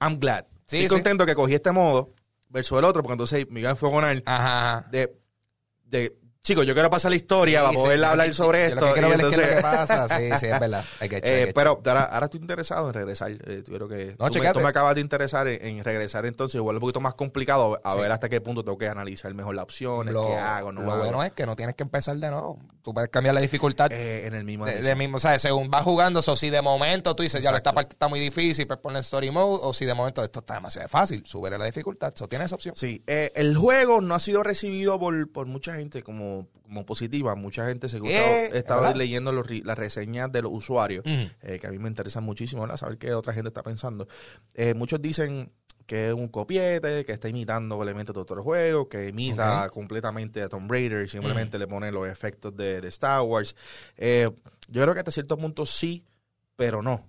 [0.00, 0.46] I'm glad.
[0.66, 0.94] Sí, Estoy sí.
[0.94, 2.12] contento que cogí este modo
[2.48, 4.88] versus el otro, porque entonces me iba a enfogonar Ajá, ajá.
[4.90, 5.16] de,
[5.84, 8.64] de chicos, yo quiero pasar la historia Sí, para sí, poder yo hablar que- sobre
[8.66, 8.80] esto.
[8.80, 10.08] Lo que quiero ver es qué es lo entonces- que pasa.
[10.18, 10.84] Sí, sí, es verdad.
[11.00, 11.54] Hay que Eh, chequear.
[11.54, 13.30] pero ahora, ahora estoy interesado en regresar.
[13.30, 16.56] Eh, creo que No, tú, me, tú me acabas de interesar en, en regresar entonces,
[16.56, 18.00] igual un poquito más complicado, a Sí.
[18.00, 20.90] ver hasta qué punto tengo que analizar mejor las opciones, lo, qué hago, no lo
[20.92, 21.04] hago.
[21.04, 22.58] bueno es que no tienes que empezar de nuevo.
[22.82, 24.66] Tú puedes cambiar la dificultad Eh, en el mismo.
[24.66, 27.50] de, de mismo, o sea, según vas jugando, o si de momento tú dices, ya
[27.50, 30.54] esta parte está muy difícil, pues ponle story mode, o si de momento esto está
[30.54, 32.74] demasiado fácil, súbele la dificultad, eso tiene esa opción.
[32.76, 37.34] Sí, eh, el juego no ha sido recibido por, por mucha gente como, como positiva.
[37.34, 38.96] Mucha gente se Eh, he estado ¿verdad?
[38.96, 42.76] leyendo los las reseñas de los usuarios, eh, que a mí me interesan muchísimo, ¿verdad?
[42.78, 44.08] Saber qué otra gente está pensando.
[44.74, 45.52] Muchos dicen
[45.86, 50.48] que es un copiete, que está imitando elementos de otros juegos, que imita completamente a
[50.48, 53.54] Tomb Raider, simplemente le pone los efectos de, de Star Wars.
[53.96, 54.30] Eh,
[54.68, 56.04] yo creo que hasta cierto punto sí,
[56.56, 57.08] pero no.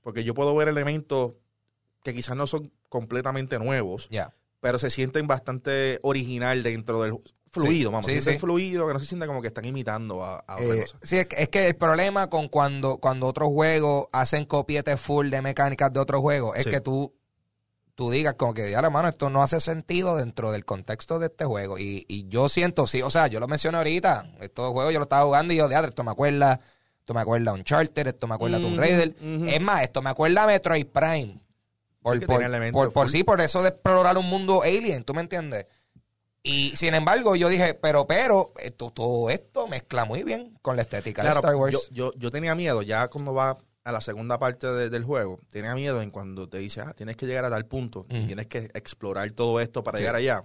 [0.00, 1.32] Porque yo puedo ver elementos
[2.02, 4.32] que quizás no son completamente nuevos, Ya.
[4.60, 7.14] pero se sienten bastante original dentro del
[7.52, 8.38] fluido, Sí, vamos, sí, sí.
[8.38, 10.98] fluido, que no se sienta como que están imitando a, a otra Eh, cosa.
[11.02, 15.30] sí, es que, es que el problema con cuando, cuando otros juegos hacen copietes full
[15.30, 17.14] de mecánicas de otros juegos es que tú,
[17.96, 21.44] tú digas como que, ya hermano, esto no hace sentido dentro del contexto de este
[21.44, 21.78] juego.
[21.78, 25.04] Y, y yo siento, sí, o sea, yo lo mencioné ahorita, estos juegos yo lo
[25.04, 26.60] estaba jugando y yo, de esto me acuerda,
[27.00, 29.16] esto me acuerda a Uncharted, esto me acuerda a Tomb Raider.
[29.48, 31.40] Es más, esto me acuerda a Metroid Prime.
[32.02, 32.14] Por,
[32.72, 35.66] por, por- sí, por eso de explorar un mundo alien, ¿tú me entiendes?
[36.42, 40.82] Y sin embargo, yo dije, pero, pero, esto, todo esto mezcla muy bien con la
[40.82, 41.72] estética de Claro, Star Wars.
[41.90, 45.40] Yo, yo, yo tenía miedo, ya cuando va a la segunda parte de- del juego,
[45.50, 48.68] tenía miedo en cuando te dice, ah, tienes que llegar a tal punto, tienes que
[48.74, 50.02] explorar todo esto para Sí.
[50.02, 50.44] llegar allá.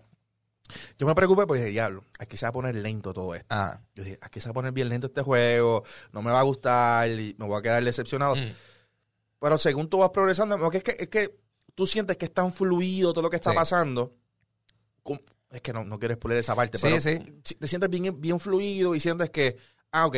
[0.98, 3.48] Yo me preocupé porque dije, diablo, aquí se va a poner lento todo esto.
[3.50, 6.40] Ah, Yo dije, aquí se va a poner bien lento este juego, no me va
[6.40, 8.36] a gustar, y me voy a quedar decepcionado.
[8.36, 8.52] mm,
[9.40, 11.36] Pero según tú vas progresando, porque es que, es que
[11.74, 13.56] tú sientes que es tan fluido todo lo que está Sí.
[13.56, 14.14] pasando.
[15.50, 17.56] Es que no, no quiero esa parte, Sí, pero sí.
[17.56, 19.58] te sientes bien, bien fluido y sientes que,
[19.92, 20.16] ah, ok,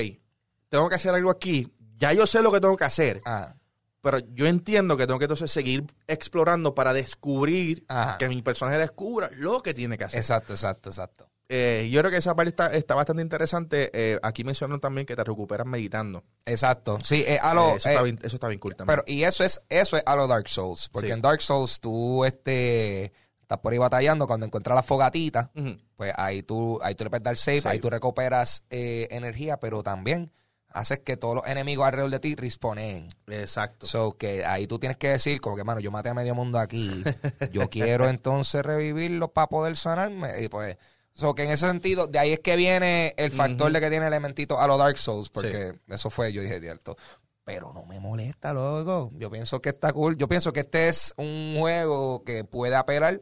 [0.69, 1.67] tengo que hacer algo aquí.
[2.03, 3.55] Ya yo sé lo que tengo que hacer, ah,
[4.01, 8.17] pero yo entiendo que tengo que entonces seguir explorando para descubrir, Ajá.
[8.17, 10.19] que mi personaje descubra lo que tiene que hacer.
[10.19, 11.29] exacto, exacto, exacto.
[11.49, 13.91] Eh, yo creo que esa parte está, está bastante interesante.
[13.93, 16.23] Eh, aquí mencionan también que te recuperas meditando.
[16.45, 16.97] Exacto.
[17.03, 18.99] Sí, eh, a lo, Eh, eso, está bien, eso está bien cool también.
[18.99, 20.89] pero, y eso es, eso es a lo Dark Souls.
[20.89, 21.13] Porque Sí.
[21.13, 25.51] en Dark Souls tú este, estás por ahí batallando, cuando encuentras la fogatita,
[25.95, 27.73] pues ahí tú, ahí tú le puedes dar save, Save.
[27.73, 30.31] ahí tú recuperas energía, pero también
[30.73, 33.07] haces que todos los enemigos alrededor de ti respawnen.
[33.27, 33.85] Exacto.
[33.85, 36.59] So que ahí tú tienes que decir, como que, mano, yo maté a medio mundo
[36.59, 37.03] aquí.
[37.51, 40.41] Yo quiero entonces revivirlo para poder sanarme.
[40.41, 40.77] Y pues,
[41.13, 44.07] so que en ese sentido, de ahí es que viene el factor de que tiene
[44.07, 46.97] elementito a los Dark Souls, porque eso fue, yo dije, cierto.
[47.45, 49.11] Pero no me molesta, loco.
[49.15, 50.17] Yo pienso que está cool.
[50.17, 53.21] Yo pienso que este es un juego que puede apelar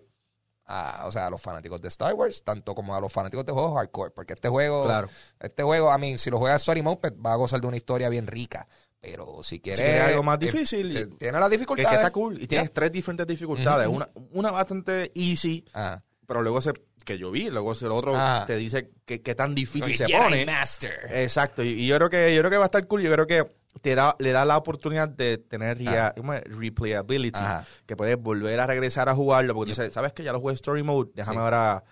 [0.73, 3.51] a, o sea, a los fanáticos de Star Wars, tanto como a los fanáticos de
[3.51, 5.09] juegos hardcore, porque este juego, Claro.
[5.39, 7.77] este juego, a mí, si lo juegas Story Mode, pues, va a gozar de una
[7.77, 8.67] historia bien rica.
[8.99, 11.89] Pero si quieres, quieres algo más difícil, eh, tiene la Que, dificultad.
[11.89, 12.39] que está cool.
[12.41, 13.87] Y tienes tres diferentes dificultades.
[13.87, 16.01] Una, una bastante easy, Ah.
[16.27, 16.71] pero luego se,
[17.03, 18.43] que yo vi, luego el otro Ah.
[18.45, 20.45] te dice que, que tan difícil se pone.
[20.45, 21.09] Master.
[21.13, 21.63] Exacto.
[21.63, 23.01] Y, y yo creo que yo creo que va a estar cool.
[23.01, 26.13] Yo creo que te da, le da la oportunidad de tener rea-
[26.45, 27.39] replayability.
[27.39, 27.65] Ajá.
[27.85, 29.53] Que puedes volver a regresar a jugarlo.
[29.53, 31.11] Porque tú dices, ¿sabes que Ya lo jugué Story Mode.
[31.15, 31.41] Déjame Sí.
[31.41, 31.83] ahora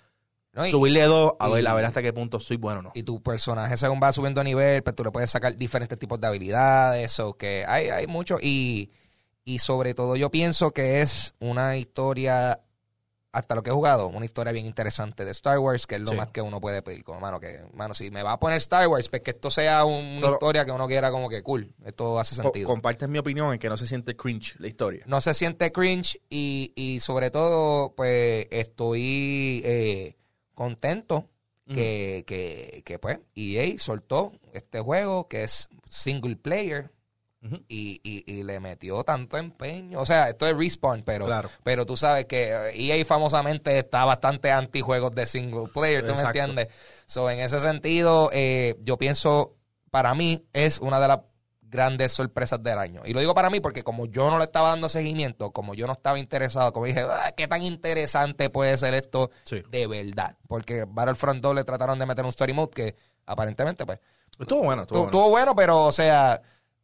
[0.51, 0.65] ¿no?
[0.65, 2.91] Y, subirle dos a ver, y- a ver hasta qué punto soy bueno o no.
[2.95, 6.25] y tu personaje, según va subiendo nivel, pues tú le puedes sacar diferentes tipos de
[6.27, 7.19] habilidades.
[7.19, 8.37] O que hay, hay mucho.
[8.41, 8.89] Y,
[9.45, 12.59] y sobre todo, yo pienso que es una historia.
[13.31, 16.11] Hasta lo que he jugado, una historia bien interesante de Star Wars, que es lo
[16.11, 16.17] Sí.
[16.17, 17.03] más que uno puede pedir.
[17.03, 19.85] Como, mano, que, mano, si me va a poner Star Wars, pues que esto sea
[19.85, 21.71] un- una Solo- historia que uno quiera como que cool.
[21.85, 22.67] Esto hace sentido.
[22.67, 25.03] compartes mi opinión en que no se siente cringe la historia.
[25.05, 30.15] no se siente cringe y, y sobre todo, pues estoy eh,
[30.55, 31.29] contento
[31.71, 36.89] que, que, que, pues EA soltó este juego que es single player
[37.69, 40.01] Y, y, y le metió tanto empeño.
[40.01, 41.49] O sea, esto es Respawn, pero, Claro.
[41.63, 46.13] pero tú sabes que eh, EA famosamente está bastante anti juegos de single player, ¿tú
[46.15, 46.67] me entiendes?
[47.05, 49.55] So, en ese sentido, eh, yo pienso,
[49.89, 51.19] para mí, es una de las
[51.61, 53.03] grandes sorpresas del año.
[53.05, 55.85] Y lo digo para mí porque como yo no le estaba dando seguimiento, como yo
[55.87, 59.61] no estaba interesado, como dije, "Ah, ¿qué tan interesante puede ser esto Sí.
[59.69, 60.35] de verdad?
[60.47, 63.99] Porque Battlefront 2 le trataron de meter un story mode que aparentemente, pues,
[64.39, 65.09] Estuvo bueno, estuvo bueno.
[65.11, 66.41] Estuvo bueno, pero, o sea,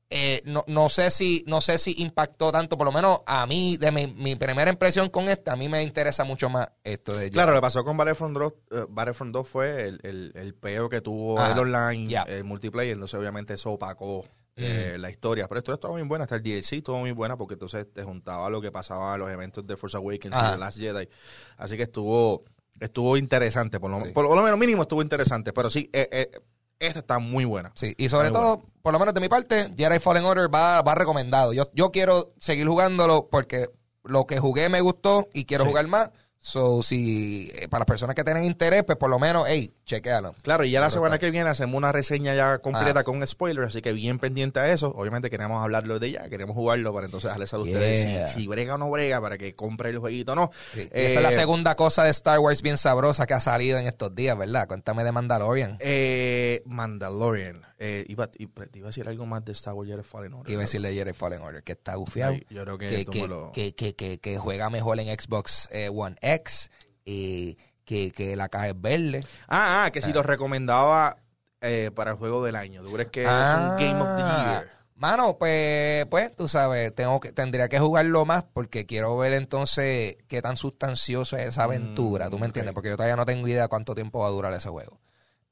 [0.09, 3.75] eh, no, no sé si no sé si impactó tanto, por lo menos a mí,
[3.77, 7.29] de mi, mi primera impresión con esta, a mí me interesa mucho más esto de
[7.31, 10.87] Claro, lo que pasó con Battlefront 2, eh, Battlefront 2 fue el, el, el peo
[10.89, 14.25] que tuvo Ajá, el online, el multiplayer, entonces obviamente eso opacó
[14.57, 15.47] eh, la historia.
[15.49, 18.49] Pero esto estuvo muy buena, hasta el DLC estuvo muy buena porque entonces te juntaba
[18.49, 20.51] lo que pasaba en los eventos de Force Awakens y Ajá.
[20.53, 21.09] The Last Jedi.
[21.57, 22.43] Así que estuvo
[22.79, 24.09] estuvo interesante, por lo, Sí.
[24.11, 26.31] por lo menos mínimo estuvo interesante, pero sí, eh, eh,
[26.79, 27.71] esta está muy buena.
[27.75, 30.81] Sí, y sobre Muy todo, por lo menos de mi parte, Jedi Fallen Order va,
[30.81, 31.53] va recomendado.
[31.53, 33.69] Yo, yo quiero seguir jugándolo porque
[34.03, 35.69] lo que jugué me gustó y quiero Sí.
[35.69, 36.11] jugar más.
[36.39, 40.35] So, si eh, para las personas que tienen interés, pues por lo menos, hey, chequéalo.
[40.41, 43.03] Claro, y ya la semana que viene hacemos una reseña ya completa Ah.
[43.03, 44.91] con spoilers, así que bien pendiente a eso.
[44.95, 48.27] Obviamente queremos hablarlo de ya, queremos jugarlo para entonces darles a ustedes Yeah.
[48.27, 50.49] si, si brega o no brega para que compre el jueguito o no.
[50.73, 53.77] Sí, Eh, esa es la segunda cosa de Star Wars bien sabrosa que ha salido
[53.77, 54.67] en estos días, ¿verdad?
[54.67, 55.77] Cuéntame de Mandalorian.
[55.79, 57.61] eh, Mandalorian.
[57.77, 60.51] Eh, iba, iba- iba a decir algo más de Star Wars Jedi Fallen Order.
[60.51, 62.33] Iba a decirle Jedi Fallen Order, que está gufiado.
[62.49, 66.71] Yo creo que que, que, lo- que, que, juega mejor en Xbox eh, One X,
[67.03, 69.21] y que, que la caja es verde.
[69.47, 71.17] Ah, ah, que si lo recomendaba
[71.61, 72.83] eh, para el juego del año.
[72.83, 73.53] ¿Tú crees que Ah.
[73.53, 74.69] es un Game of the Year?
[74.97, 80.15] Mano, pues, pues, tú sabes, tengo que, tendría que jugarlo más porque quiero ver entonces
[80.27, 82.29] qué tan sustancioso es esa aventura.
[82.29, 82.73] ¿Tú me Mm, entiendes?
[82.73, 84.99] Porque yo todavía no tengo idea cuánto tiempo va a durar ese juego.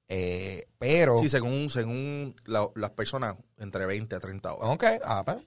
[0.08, 1.17] Eh, pero.
[1.17, 4.69] Sí, según, según la- las personas, entre 20 a 30 horas.
[4.69, 5.38] Ok, ah, pues,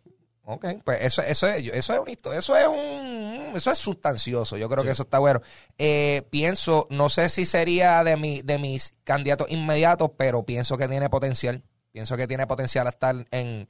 [0.46, 0.66] ok.
[0.84, 4.56] Pues eso, eso es, eso es un histo- eso es un, eso es sustancioso.
[4.56, 4.86] Yo creo Sí.
[4.86, 5.40] que eso está bueno.
[5.76, 10.88] Eh, pienso, no sé si sería de mi, de mis candidatos inmediatos, pero pienso que
[10.88, 11.62] tiene potencial.
[11.92, 13.68] Pienso que tiene potencial a estar en,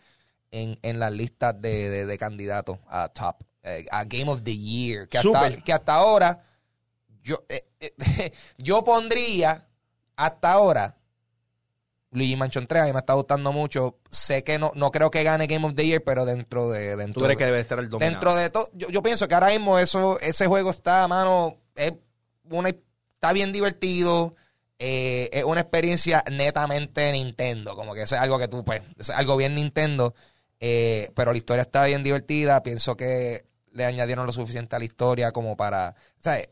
[0.51, 4.57] en, en las listas de, de, de candidatos a top, eh, a Game of the
[4.57, 5.09] Year.
[5.09, 6.43] Que hasta, que hasta ahora,
[7.23, 9.67] yo, eh, eh, yo pondría
[10.17, 10.97] hasta ahora
[12.17, 13.99] Luigi Mansion 3 a mí me está gustando mucho.
[14.11, 16.97] Sé que no, no creo que gane Game of the Year, pero dentro de.
[16.97, 18.13] Dentro ¿Tú crees de- que debe estar el dominado?
[18.13, 21.93] Dentro de todo, yo, yo pienso que ahora mismo eso, ese juego está, mano, es
[22.51, 24.35] una, está bien divertido.
[24.79, 27.75] eh, es una experiencia netamente Nintendo.
[27.77, 30.15] Como que eso es algo que tú, pues, es algo bien Nintendo.
[30.61, 32.63] eh, pero la historia está bien divertida.
[32.63, 35.95] Pienso que le añadieron lo suficiente a la historia como para.
[36.19, 36.49] ¿sabes?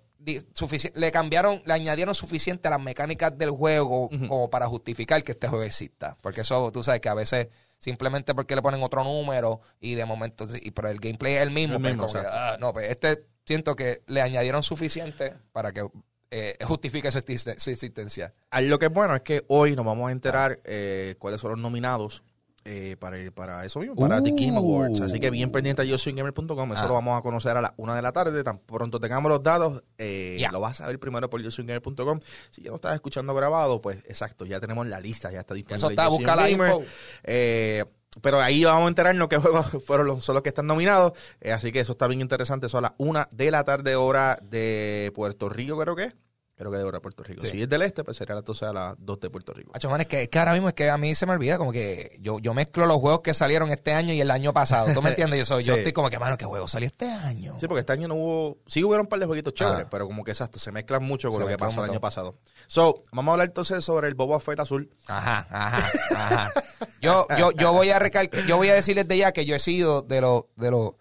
[0.94, 5.48] Le cambiaron, le añadieron suficiente a las mecánicas del juego como para justificar que este
[5.48, 6.16] juego exista.
[6.22, 10.04] Porque eso, tú sabes que a veces simplemente porque le ponen otro número y de
[10.06, 11.76] momento, y, pero el gameplay es el mismo.
[11.76, 12.38] El pues mismo, como que, exacto.
[12.40, 15.86] ah, no, pues este siento que le añadieron suficiente para que
[16.30, 18.32] eh, justifique su, existen- su existencia.
[18.50, 20.60] Ah, Lo que es bueno es que hoy nos vamos a enterar Ah.
[20.64, 22.22] eh, cuáles son los nominados
[22.64, 24.30] eh, para, el- para eso mismo, para The.
[24.30, 25.00] Game Awards.
[25.02, 26.72] Así que bien pendiente a yosoygamer.com.
[26.72, 26.86] Eso Ah.
[26.88, 28.42] lo vamos a conocer a la una de la tarde.
[28.42, 30.50] Tan pronto tengamos los datos, eh, Ya.
[30.50, 32.20] lo vas a ver primero por yosoygamer.com.
[32.50, 35.76] Si ya no estás escuchando grabado, pues exacto, ya tenemos la lista, ya está disponible.
[35.78, 36.82] Eso está, busca la info.
[37.22, 37.84] Eh,
[38.22, 41.12] pero ahí vamos a enterarnos qué juegos fueron los, son los que están nominados.
[41.40, 42.68] Eh, así que eso está bien interesante.
[42.68, 46.14] Son las una de la tarde, hora de Puerto Rico, creo que es.
[46.56, 47.40] Creo que de hora Puerto Rico.
[47.42, 47.48] Sí.
[47.48, 49.72] Si es del este, pues sería 12 a las 2 de Puerto Rico.
[49.74, 51.58] Hacho, man, es que, es que ahora mismo es que a mí se me olvida
[51.58, 54.94] como que yo, yo mezclo los juegos que salieron este año y el año pasado.
[54.94, 55.40] ¿Tú me entiendes?
[55.40, 57.56] Yo, soy, yo estoy como que, mano, ¿qué juego salió este año?
[57.58, 58.58] Sí, porque este año no hubo.
[58.66, 59.88] Sí hubieron un par de jueguitos chéveres, Ah.
[59.90, 62.36] pero como que exacto, se mezclan mucho con Se lo que pasó el año pasado.
[62.68, 64.88] So, vamos a hablar entonces sobre el Boba Fett azul.
[65.08, 66.52] Ajá, ajá, ajá.
[67.00, 69.58] Yo, yo, yo voy a recalcar, yo voy a decirles de ya que yo he
[69.58, 70.92] sido de los, de los,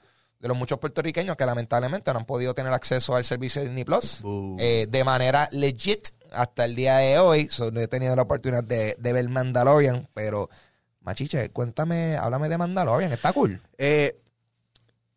[0.43, 3.85] de los muchos puertorriqueños que lamentablemente no han podido tener acceso al servicio de Disney
[3.85, 4.21] Plus
[4.59, 7.47] eh, de manera legit hasta el día de hoy.
[7.47, 10.49] So, no he tenido la oportunidad de, de ver Mandalorian, pero
[10.99, 13.61] Machiche, cuéntame, háblame de Mandalorian, está cool.
[13.77, 14.17] Eh,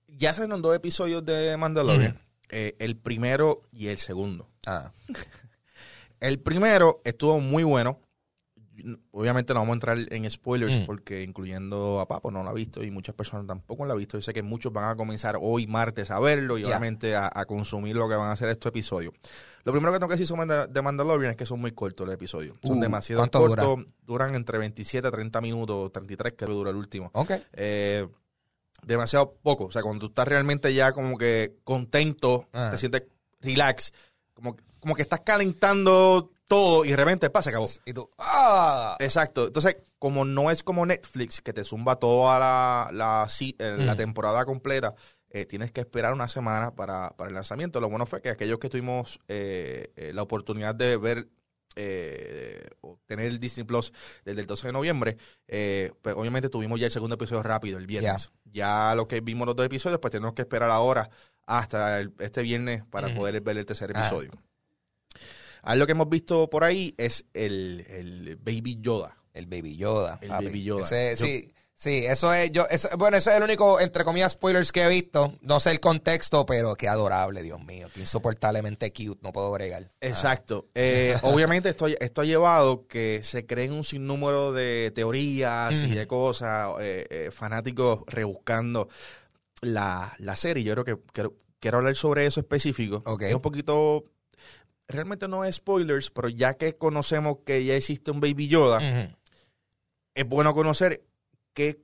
[0.07, 2.21] ya se dos episodios de Mandalorian.
[2.49, 4.49] Eh, el primero y el segundo.
[4.65, 4.93] Ah,
[6.21, 7.99] El primero estuvo muy bueno.
[9.13, 10.87] Obviamente no vamos a entrar en spoilers Mm.
[10.87, 14.17] porque incluyendo a Papo no lo ha visto y muchas personas tampoco lo han visto.
[14.19, 17.45] Yo sé que muchos van a comenzar hoy martes a verlo y obviamente a, a
[17.47, 19.15] consumir lo que van a hacer estos episodios.
[19.65, 22.15] Lo primero que tengo que decir sobre de Mandalorian es que son muy cortos los
[22.15, 22.57] episodios.
[22.63, 23.85] Son Uh, demasiado ¿cuánto cortos.
[24.07, 27.11] Duran entre 27 a 30 minutos, 33 que dura el último.
[27.15, 27.33] ok.
[27.55, 28.07] Eh,
[28.83, 29.65] demasiado poco.
[29.65, 32.69] O sea, cuando tú estás realmente ya como que contento, Ah.
[32.71, 33.05] te sientes
[33.41, 33.93] relax,
[34.35, 37.67] como, como que estás calentando todo y de repente pasa, acabó.
[37.85, 39.47] Y tú, ah, Exacto.
[39.47, 43.97] Entonces, como no es como Netflix, que te zumba toda la, la, eh, la Mm.
[43.97, 44.95] temporada completa,
[45.31, 47.81] eh, tienes que esperar una semana para, para el lanzamiento.
[47.81, 51.29] Lo bueno fue que aquellos que tuvimos eh, eh, la oportunidad de ver
[51.79, 53.93] eh, o tener el Disney Plus
[54.25, 57.87] desde el 12 de noviembre, eh, pues obviamente tuvimos ya el segundo episodio rápido el
[57.87, 58.31] viernes.
[58.45, 61.11] Ya lo que vimos los dos episodios, pues tenemos que esperar ahora
[61.47, 64.09] hasta el- este viernes para poder ver el tercer Ah.
[65.67, 65.73] Episodio.
[65.73, 69.17] Algo que hemos visto por ahí es el, el Baby Yoda.
[69.33, 70.19] El Baby Yoda.
[70.23, 70.29] El.
[70.31, 70.83] Baby Yoda.
[70.83, 74.33] Ese- Yo- sí, sí, eso es, yo, eso- bueno, ese es el único, entre comillas,
[74.33, 75.35] spoilers que he visto.
[75.43, 77.89] No sé el contexto, pero qué adorable, Dios mío.
[77.93, 79.91] Qué insoportablemente cute, no puedo bregar.
[80.01, 80.69] Exacto.
[80.75, 86.07] Eh, obviamente esto, esto ha llevado que se creen un sinnúmero de teorías y de
[86.07, 88.89] cosas, eh, eh, fanáticos rebuscando
[89.61, 90.65] la, la serie.
[90.65, 93.03] Yo creo que quiero, quiero hablar sobre eso específico.
[93.05, 93.23] Ok.
[93.23, 94.05] Es un poquito...
[94.89, 99.11] Realmente no es spoilers, pero ya que conocemos que ya existe un Baby Yoda,
[100.15, 101.03] es bueno conocer
[101.55, 101.81] qué,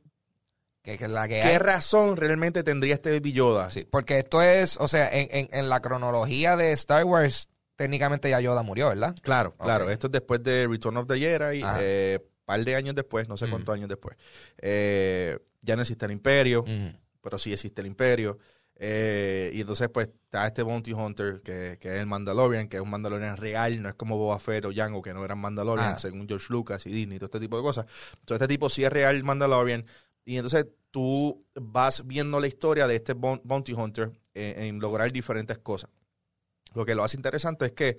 [0.82, 1.58] Que, la que qué hay.
[1.58, 3.70] razón realmente tendría este Baby Yoda.
[3.70, 8.30] Sí, porque esto es, o sea, en, en, en la cronología de Star Wars, técnicamente
[8.30, 9.14] ya Yoda murió, ¿verdad?
[9.22, 9.90] Claro, claro.
[9.90, 11.78] Esto es después de Return of the Jedi, Ajá.
[11.80, 14.16] eh, par de años después, no sé cuántos años después.
[14.58, 16.64] Eh, ya no existe el Imperio,
[17.20, 18.38] pero sí existe el Imperio.
[18.76, 22.82] Eh, y entonces, pues, está este Bounty Hunter, que, que es el Mandalorian, que es
[22.82, 25.98] un Mandalorian real, no es como Boba Fett o Jango, que no eran Mandalorian, Ah.
[25.98, 27.87] según George Lucas y Disney, todo este tipo de cosas.
[28.20, 29.85] Entonces, este tipo sí es real Mandalorian.
[30.24, 35.11] Y entonces tú vas viendo la historia de este Boun- Bounty Hunter eh, en lograr
[35.12, 35.90] diferentes cosas.
[36.74, 37.98] Lo que lo hace interesante es que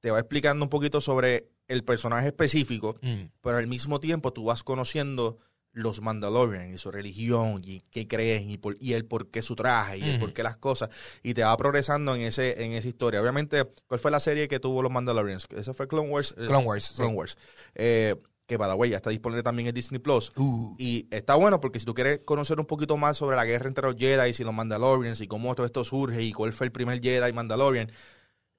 [0.00, 3.24] te va explicando un poquito sobre el personaje específico, Mm.
[3.40, 5.38] pero al mismo tiempo tú vas conociendo
[5.74, 9.54] los Mandalorian y su religión y qué creen y, por- y el por qué su
[9.56, 10.88] traje y el por qué las cosas
[11.22, 13.20] y te va progresando en ese en esa historia.
[13.20, 15.46] Obviamente, ¿cuál fue la serie que tuvo los Mandalorians?
[15.56, 16.32] Esa fue Clone Wars.
[16.38, 16.84] eh, Clone Wars.
[16.84, 16.94] sí.
[16.94, 17.36] Clone Wars.
[17.74, 18.14] Eh,
[18.46, 20.30] que para ya está disponible también en Disney Plus.
[20.36, 20.74] Uh.
[20.78, 23.86] Y está bueno porque si tú quieres conocer un poquito más sobre la guerra entre
[23.86, 27.00] los Jedi y los Mandalorians y cómo todo esto surge y cuál fue el primer
[27.00, 27.90] Jedi Mandalorian,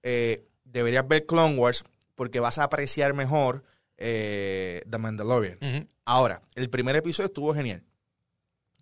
[0.03, 1.83] eh, deberías ver Clone Wars
[2.15, 3.63] porque vas a apreciar mejor
[3.97, 5.57] eh, The Mandalorian.
[5.61, 5.87] Ujú.
[6.05, 7.83] Ahora, el primer episodio estuvo genial.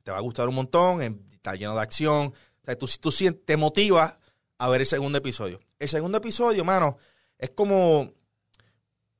[0.03, 2.27] Te va a gustar un montón, eh, está lleno de acción.
[2.27, 3.11] O sea, tú, tú
[3.45, 4.15] te motivas
[4.57, 5.59] a ver el segundo episodio.
[5.79, 6.97] El segundo episodio, mano,
[7.37, 8.11] es como,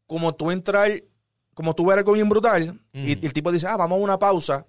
[0.06, 0.92] como tú entrar,
[1.54, 3.08] como tú ver algo bien brutal y, Mm.
[3.24, 4.66] y el tipo dice, ah, vamos a una pausa.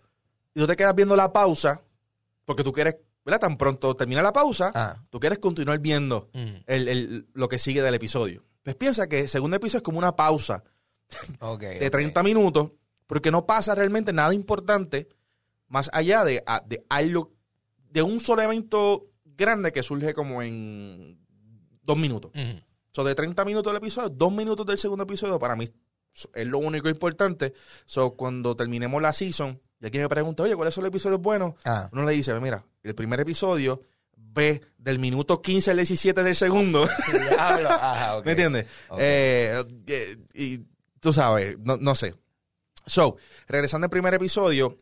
[0.55, 1.83] Y tú te quedas viendo la pausa
[2.45, 3.41] porque tú quieres, ¿verdad?
[3.41, 5.03] Tan pronto termina la pausa, Ah.
[5.11, 6.55] tú quieres continuar viendo Mm.
[6.67, 8.45] el- el- lo que sigue del episodio.
[8.63, 10.63] Pues piensa que el segundo episodio es como una pausa
[11.11, 11.47] de
[11.87, 11.91] ok.
[11.91, 12.71] 30 minutos,
[13.07, 15.09] porque no pasa realmente nada importante
[15.69, 17.33] más allá de, a- de algo,
[17.91, 21.19] de un solo evento grande que surge como en
[21.83, 22.31] dos minutos.
[22.35, 22.61] Ujú.
[22.93, 25.65] So, de 30 minutos del episodio, dos minutos del segundo episodio, para mí
[26.35, 27.53] es lo único importante.
[27.87, 31.55] So, cuando terminemos la season, y alguien me pregunta, oye, ¿cuáles son los episodios buenos?
[31.65, 31.89] Ah.
[31.93, 33.83] Uno le dice, mira, el primer episodio
[34.17, 36.89] ve del minuto 15 al 17 del segundo.
[37.39, 38.23] Ajá.
[38.25, 38.67] ¿Me entiendes?
[38.99, 40.61] Eh, eh, y
[41.01, 42.15] tú sabes, no, no sé.
[42.87, 43.17] So,
[43.47, 44.77] regresando al primer episodio,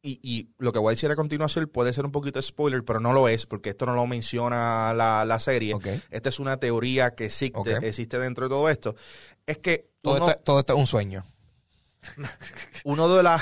[0.00, 3.00] y, y lo que voy a decir a continuación puede ser un poquito spoiler, pero
[3.00, 5.74] no lo es, porque esto no lo menciona la, la serie.
[5.74, 5.86] Ok.
[6.10, 8.94] Esta es una teoría que existe, existe dentro de todo esto.
[9.44, 11.24] Es que Todo, uno, esto, todo esto es un sueño.
[12.84, 13.40] uno de la,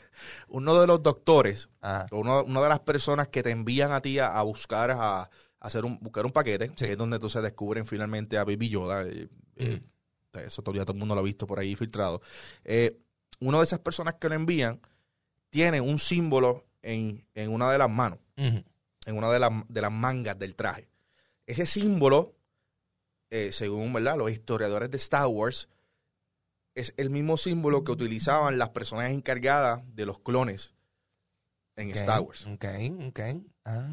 [0.48, 2.06] uno de los doctores, Ajá.
[2.12, 5.30] uno, una de las personas que te envían a ti a, a buscar a, a
[5.60, 6.86] hacer un, buscar un paquete, Sí.
[6.86, 9.02] que es donde entonces descubren finalmente a Baby Yoda.
[9.02, 9.80] eh, eh,
[10.44, 12.20] eso todavía todo el mundo lo ha visto por ahí filtrado.
[12.64, 12.98] Eh,
[13.40, 14.80] una de esas personas que lo envían
[15.50, 18.64] tiene un símbolo en, en una de las manos, en
[19.16, 20.88] una de, las de las mangas del traje.
[21.46, 22.34] Ese símbolo,
[23.30, 24.16] eh, según ¿verdad?
[24.16, 25.68] los historiadores de Star Wars,
[26.74, 30.74] es el mismo símbolo que utilizaban las personas encargadas de los clones
[31.76, 32.46] en Star Wars.
[32.46, 32.64] Ok,
[33.08, 33.20] ok.
[33.64, 33.88] Ah,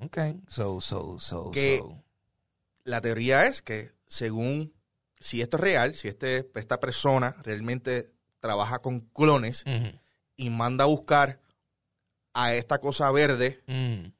[0.00, 0.18] ok.
[0.48, 2.02] So, so, so, Que- so.
[2.84, 4.72] La teoría es que según
[5.26, 8.10] si esto es real, si este, esta persona realmente
[8.40, 9.64] trabaja con clones
[10.36, 11.40] y manda a buscar
[12.34, 14.12] a esta cosa verde Mm.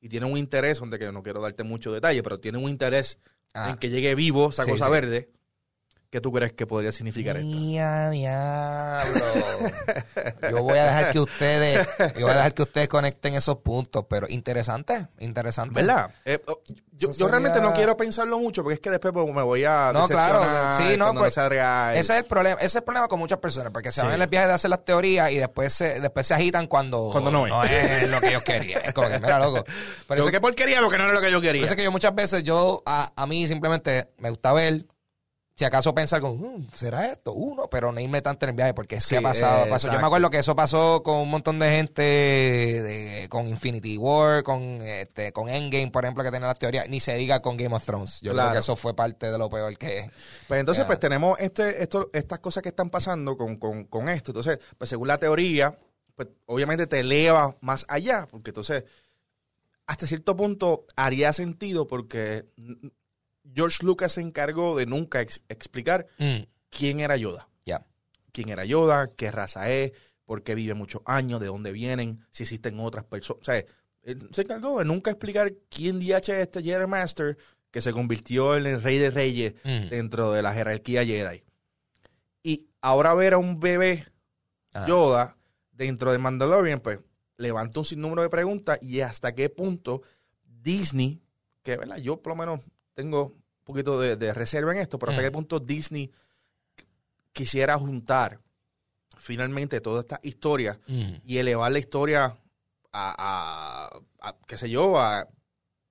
[0.00, 3.18] y tiene un interés, donde que no quiero darte mucho detalle, pero tiene un interés
[3.54, 3.70] Ah.
[3.70, 4.90] en que llegue vivo esa Sí, cosa sí.
[4.90, 5.30] verde,
[6.12, 7.48] ¿qué tú crees que podría significar esto?
[7.58, 9.24] Diablo.
[10.50, 14.04] Yo voy a dejar que ustedes, yo voy a dejar que ustedes conecten esos puntos,
[14.08, 15.74] pero interesante, interesante.
[15.74, 16.10] ¿Verdad?
[16.26, 16.60] Eh, oh,
[16.92, 19.90] yo, yo realmente no quiero pensarlo mucho porque es que después pues, me voy a
[19.94, 20.40] No, claro,
[20.76, 21.36] sí, no, pues.
[21.38, 24.06] Ese es el problema, ese es el problema con muchas personas, porque se Sí.
[24.06, 27.08] van en el viaje de hacer las teorías y después se, después se agitan cuando,
[27.10, 27.70] Cuando no es.
[27.72, 28.82] es lo que ellos querían.
[28.84, 29.64] Es como que, mira, loco.
[29.64, 29.76] Pero
[30.08, 31.62] Pero eso qué porquería porque no era lo que yo Por quería.
[31.64, 34.84] eso es que yo muchas veces, yo, a, a mí simplemente me gusta ver,
[35.54, 37.32] si acaso pensar como, "Mm, ¿será esto?
[37.34, 39.92] Uno, pero no irme tanto en el viaje, porque sí, Sí, ha pasado, eh, pasó.
[39.92, 44.42] Yo me acuerdo que eso pasó con un montón de gente, de- con Infinity War,
[44.42, 47.74] con este, con Endgame, por ejemplo, que tenía las teorías, ni se diga con Game
[47.74, 48.20] of Thrones.
[48.22, 50.10] Yo creo que eso fue parte de lo peor que...
[50.48, 50.86] Pues entonces, Ya.
[50.86, 54.30] pues tenemos este, esto, estas cosas que están pasando con, con, con esto.
[54.32, 55.76] Entonces, pues según la teoría,
[56.16, 58.84] pues obviamente te eleva más allá, porque entonces,
[59.86, 62.46] hasta cierto punto haría sentido porque
[63.54, 67.48] George Lucas se encargó de nunca ex- explicar Mm, quién era Yoda.
[67.64, 67.84] Ya.
[68.32, 69.92] quién era Yoda, qué raza es,
[70.24, 73.42] por qué vive muchos años, de dónde vienen, si existen otras personas.
[73.42, 73.64] O sea,
[74.02, 77.36] él se encargó de nunca explicar quién DH es este Jedi Master
[77.70, 79.88] que se convirtió en el rey de reyes mm.
[79.90, 81.42] dentro de la jerarquía Jedi.
[82.42, 84.06] Y ahora ver a un bebé.
[84.86, 85.36] Yoda
[85.70, 86.98] dentro de Mandalorian, pues
[87.36, 90.02] levanta un sinnúmero de preguntas y hasta qué punto
[90.44, 91.20] Disney,
[91.62, 91.98] que ¿verdad?
[91.98, 92.60] yo por lo menos
[92.94, 93.34] tengo
[93.72, 95.24] poquito de, de reserva en esto, pero hasta Mm.
[95.26, 96.10] qué punto Disney
[97.32, 98.38] quisiera juntar
[99.18, 101.14] finalmente toda esta historia Mm.
[101.24, 105.26] y elevar la historia a, a- a, qué sé yo, a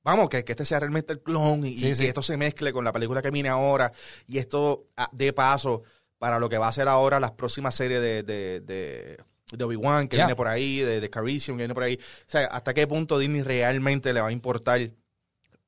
[0.04, 2.04] vamos, que, que este sea realmente el clon y, Sí, y sí.
[2.04, 3.92] que esto se mezcle con la película que viene ahora
[4.28, 5.84] y esto ah, dé paso
[6.18, 9.18] para lo que va a ser ahora las próximas series de, de, de,
[9.52, 11.96] de Obi-Wan que viene por ahí, de, de Carisium que viene por ahí.
[11.96, 14.80] O sea, hasta qué punto Disney realmente le va a importar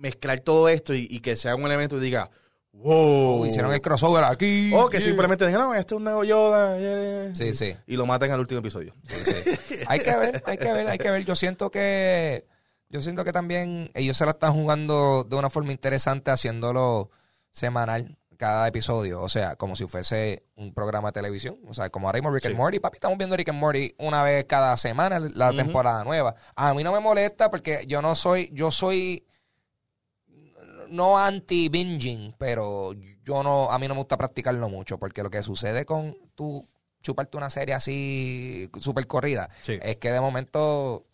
[0.04, 2.30] mezclar todo esto y, y que sea un elemento y diga,
[2.74, 3.42] wow.
[3.42, 4.72] Uh, hicieron el crossover aquí.
[4.76, 5.08] O que Yeah.
[5.08, 6.78] simplemente digan, no, este es un nuevo Yoda.
[6.78, 7.34] yeah".
[7.36, 7.76] Sí, sí.
[7.88, 8.94] Y lo maten al último episodio.
[9.08, 11.26] Sí, hay que ver, hay que ver, hay que ver.
[11.26, 12.46] Yo siento que,
[12.90, 17.10] yo siento que también ellos se la están jugando de una forma interesante haciéndolo
[17.52, 22.08] semanal cada episodio, o sea, como si fuese un programa de televisión, o sea, como
[22.08, 22.56] ahora mismo Rick and.
[22.58, 26.36] Morty, papi, estamos viendo Rick and Morty una vez cada semana la temporada nueva.
[26.56, 29.24] A mí no me molesta porque yo no soy, yo soy
[30.94, 35.30] no anti binging, pero yo no, a mí no me gusta practicarlo mucho, porque lo
[35.30, 36.68] que sucede con tu
[37.02, 39.78] chuparte una serie así súper corrida Sí.
[39.82, 41.06] es que de momento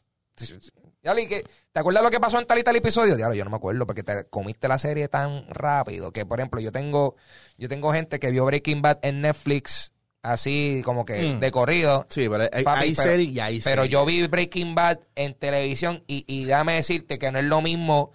[1.01, 3.15] ¿Te acuerdas lo que pasó en tal y tal episodio?
[3.15, 6.59] Diablo, yo no me acuerdo porque te comiste la serie tan rápido que, por ejemplo,
[6.59, 7.15] yo tengo
[7.57, 11.39] yo tengo gente que vio Breaking Bad en Netflix así como que Mm.
[11.39, 12.05] de corrido.
[12.09, 15.33] Sí, pero hay, Papi, hay pero- series y hay Pero yo vi Breaking Bad en
[15.35, 18.11] televisión y, y déjame decirte que no es lo mismo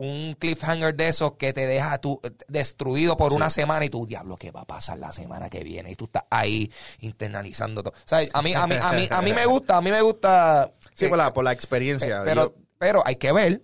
[0.00, 3.36] un cliffhanger de esos que te deja tú eh, destruido por Sí.
[3.36, 5.90] una semana y tú, diablo, ¿qué va a pasar la semana que viene?
[5.90, 6.70] Y tú estás ahí
[7.00, 7.92] internalizando todo.
[7.92, 10.00] O sea, a mí, a mí, a mí, a mí me gusta, a mí me
[10.00, 10.72] gusta.
[10.94, 12.22] Sí, que- por la, por la experiencia.
[12.24, 13.62] pero, Yo- pero hay que ver,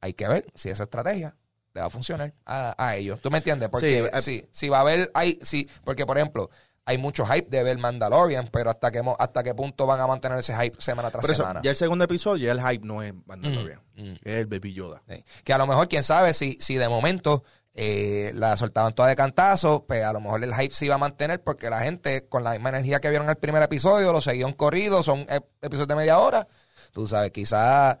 [0.00, 1.36] hay que ver si esa estrategia
[1.74, 3.20] le va a funcionar a, a ellos.
[3.20, 3.68] ¿Tú me entiendes?
[3.68, 6.48] Porque Sí, sí, eh, si va a haber, hay, sí, porque por ejemplo,
[6.86, 10.38] hay mucho hype de ver Mandalorian, pero hasta qué, hasta qué punto van a mantener
[10.38, 11.60] ese hype semana tras eso, semana.
[11.62, 13.80] ya el segundo episodio, ya el hype no es Mandalorian.
[13.96, 14.12] Mm, mm.
[14.22, 15.02] Es el Baby Yoda.
[15.08, 15.24] Sí.
[15.44, 17.42] Que a lo mejor, quién sabe, si, si de momento
[17.74, 20.98] eh, la soltaban toda de cantazo, pues a lo mejor el hype se iba a
[20.98, 24.52] mantener porque la gente, con la misma energía que vieron el primer episodio, lo seguían
[24.52, 26.46] corrido, son eh, episodios de media hora.
[26.92, 27.96] Tú sabes, quizás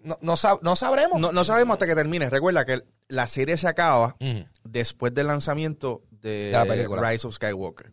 [0.00, 1.20] no, no, sab- no sabremos.
[1.20, 2.28] No, no sabemos hasta que termine.
[2.30, 4.46] Recuerda que la serie se acaba Ujú.
[4.64, 7.10] después del lanzamiento de, De la película.
[7.10, 7.92] Rise of Skywalker.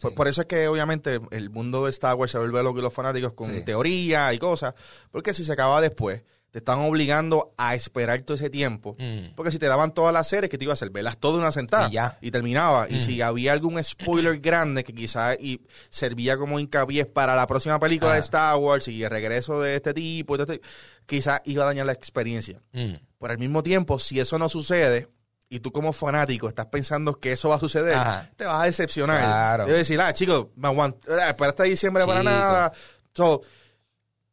[0.00, 0.16] Por, Sí.
[0.16, 2.92] por eso es que obviamente el mundo de Star Wars se vuelve loco y los
[2.92, 3.62] fanáticos con Sí.
[3.62, 4.74] teorías y cosas.
[5.10, 8.94] Porque si se acaba después, te están obligando a esperar todo ese tiempo.
[8.98, 9.34] Mm.
[9.34, 10.90] Porque si te daban todas las series, que te iba a hacer?
[10.90, 11.88] Verlas todas de una sentada.
[11.88, 12.16] Y ya.
[12.22, 12.28] Mm.
[12.30, 12.88] terminaba.
[12.88, 17.78] Y si había algún spoiler grande que quizás y servía como hincapié para la próxima
[17.80, 20.60] película de Star Wars y el regreso de este tipo, y este-
[21.06, 22.60] quizás iba a dañar la experiencia.
[22.72, 22.94] Mm.
[23.18, 25.08] Por al mismo tiempo, si eso no sucede
[25.54, 28.28] y tú como fanático estás pensando que eso va a suceder, Ajá.
[28.34, 29.20] te vas a decepcionar.
[29.20, 29.66] Claro.
[29.66, 32.72] Debes decir, ah, chicos, me aguanto, ah, espera hasta diciembre para nada.
[33.14, 33.40] So,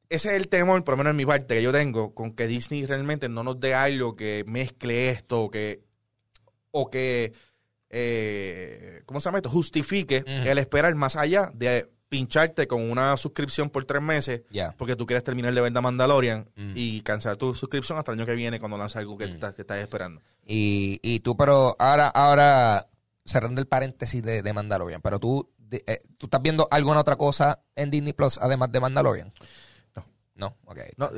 [0.10, 2.48] ese es el temor, por lo menos en mi parte, que yo tengo, con que
[2.48, 5.84] Disney realmente no nos dé algo que mezcle esto, o que,
[6.72, 7.34] o que
[7.92, 9.52] eh, ¿cómo se llama esto?
[9.52, 14.76] Justifique el esperar más allá de pincharte con una suscripción por tres meses Ya.
[14.78, 16.74] porque tú quieres terminar de ver The Mandalorian Mm.
[16.76, 19.30] y cancelar tu suscripción hasta el año que viene cuando lanza algo que, Mm.
[19.36, 20.20] estás, que estás esperando.
[20.46, 22.90] Y, y tú, pero ahora, ahora,
[23.24, 27.16] cerrando el paréntesis de, de Mandalorian, pero tú, de- eh, ¿tú estás viendo alguna otra
[27.16, 29.34] cosa en Disney Plus además de Mandalorian?
[29.96, 30.06] No.
[30.36, 30.80] No, ok.
[30.98, 31.10] No,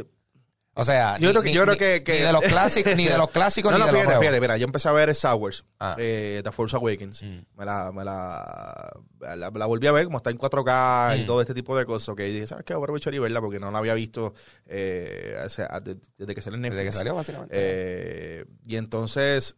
[0.76, 2.42] O sea, Yo ni- creo que- ni- yo creo ni- que- que- ni de los
[2.42, 4.22] clásicos, ni de los clásicos, no, ni no, de los fíjate, nuevos.
[4.24, 5.96] fíjate, mira, yo empecé a ver Star Wars, Ah.
[6.00, 7.22] eh, The Force Awakens.
[7.22, 7.40] Mm.
[7.58, 8.92] Me, la, me la,
[9.36, 11.26] la, la volví a ver, como está en 4K y Mm.
[11.28, 12.16] todo este tipo de cosas.
[12.16, 12.74] Que dije, ¿sabes qué?
[12.74, 14.34] Voy a aprovechar y verla porque no la había visto
[14.66, 16.78] eh, hace- a- de- desde que salió en Netflix.
[16.86, 17.54] Desde que salió, básicamente.
[17.56, 19.56] Eh, y entonces,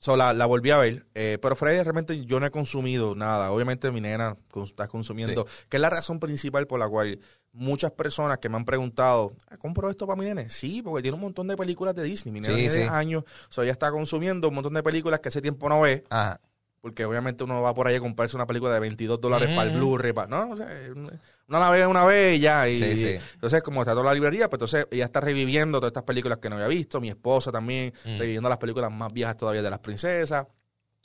[0.00, 1.06] so, la, la volví a ver.
[1.14, 3.50] Eh, pero Freddy, realmente yo no he consumido nada.
[3.52, 5.46] Obviamente mi nena con- está consumiendo.
[5.68, 7.18] Que es la razón principal por la cual
[7.52, 10.48] muchas personas que me han preguntado, "Ah, ¿compro esto para mi nene?
[10.50, 12.32] Sí, porque tiene un montón de películas de Disney.
[12.32, 12.78] Mi nena Sí, tiene sí.
[12.80, 13.24] 10 años.
[13.48, 16.04] So, ella está consumiendo un montón de películas que hace tiempo no ve.
[16.10, 16.40] Ajá.
[16.80, 19.76] Porque obviamente uno va por ahí a comprarse una película de 22 dólares para el
[19.76, 20.12] Blu-ray.
[20.12, 21.10] para- no, o sea, uno
[21.58, 22.68] la ve una vez y ya.
[22.68, 23.18] Y, Sí, sí.
[23.34, 26.48] Entonces, como está toda la librería, pues entonces ella está reviviendo todas estas películas que
[26.48, 27.00] no había visto.
[27.00, 28.18] Mi esposa también, Mm.
[28.18, 30.46] reviviendo las películas más viejas todavía de las princesas.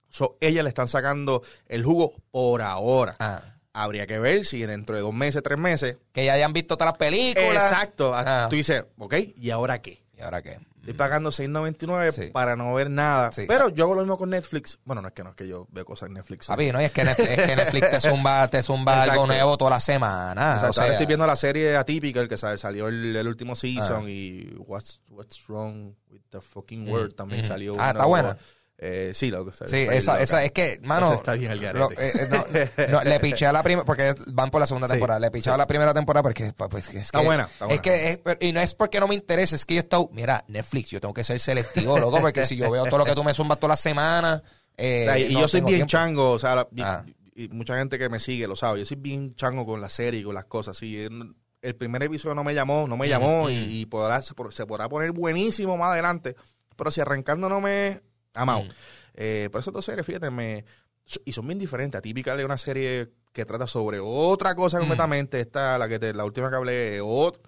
[0.10, 3.16] So, ella le están sacando el jugo por ahora.
[3.18, 3.60] Ajá.
[3.74, 5.98] Habría que ver si dentro de dos meses, tres meses.
[6.12, 7.72] Que ya hayan visto todas las películas.
[7.72, 8.12] Exacto.
[8.14, 8.46] Ah.
[8.48, 10.04] Tú dices, ok, ¿y ahora qué?
[10.16, 10.60] ¿Y ahora qué?
[10.84, 12.30] Estoy pagando $6.99 Sí.
[12.34, 13.32] para no ver nada.
[13.32, 13.46] Sí.
[13.48, 14.78] Pero yo hago lo mismo con Netflix.
[14.84, 16.48] Bueno, no es que no es que yo veo cosas en Netflix.
[16.48, 19.58] Papi, no, y es que Netflix, es que Netflix te zumba, te zumba algo nuevo
[19.58, 20.54] toda la semana.
[20.56, 23.28] Exacto, o sea, ahora estoy viendo la serie atípica, el que sal- salió el, el
[23.28, 24.10] último season Ah.
[24.10, 27.48] y What's, What's Wrong with the Fucking World también ujú.
[27.48, 27.74] salió.
[27.80, 28.38] Ah, está buena.
[28.78, 31.06] Eh, sí, lo que Sí, esa, esa es que, mano.
[31.08, 31.94] Esa está bien garete.
[31.98, 32.28] eh, eh,
[32.90, 35.20] no, no, le piché a la primera, porque van por la segunda Sí, temporada.
[35.20, 37.76] Le piché a la primera temporada porque pues, pues, es Está buena, está buena.
[37.76, 40.44] Es que, es- y no es porque no me interese, es que yo estoy, mira,
[40.48, 43.24] Netflix, yo tengo que ser selectivo, loco, porque si yo veo todo lo que tú
[43.24, 44.42] me zumbas todas las semanas.
[44.76, 45.90] eh, O sea, y no yo soy bien tiempo.
[45.92, 47.06] chango, o sea, la- Ah.
[47.36, 48.80] y, mucha gente que me sigue lo sabe.
[48.80, 50.78] Yo soy bien chango con la serie y con las cosas.
[50.82, 51.08] Eh,
[51.62, 54.34] el primer episodio no me llamó, no me llamó y, y podrá, se
[54.66, 56.36] podrá poner buenísimo más adelante,
[56.76, 58.02] pero si arrancando no me
[58.34, 58.64] amado.
[58.64, 58.70] Mm.
[59.16, 60.66] Eh, por eso dos series, fíjate, me,
[61.26, 62.00] y son bien diferentes.
[62.00, 65.40] Atípica de una serie que trata sobre otra cosa completamente.
[65.40, 67.42] Esta, la que te, la última que hablé, otra.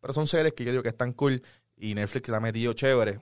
[0.00, 1.42] Pero son series que yo digo que están cool
[1.76, 3.20] y Netflix la ha metido chévere.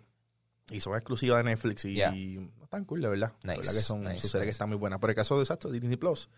[0.71, 2.15] Y son exclusivas de Netflix y, Yeah.
[2.15, 3.33] y no están cool, de verdad.
[3.43, 4.99] Nice, verdad que son, nice, series que están muy buenas.
[4.99, 6.29] Por el caso de exacto, Disney Plus.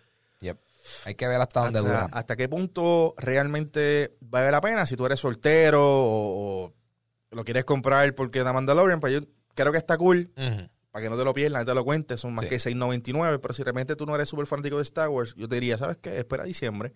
[0.41, 0.59] Yep.
[1.05, 2.09] Hay que ver hasta dónde hasta, dura.
[2.13, 6.75] hasta qué punto realmente vale la pena si tú eres soltero o, o
[7.31, 9.21] lo quieres comprar porque da Mandalorian, pues yo
[9.55, 10.31] creo que está cool
[10.91, 12.49] para que no te lo pierdas, no te lo cuentes, son más Sí.
[12.49, 15.55] que 6.99, pero si realmente tú no eres súper fanático de Star Wars, yo te
[15.57, 16.19] diría, ¿sabes qué?
[16.19, 16.93] Espera diciembre,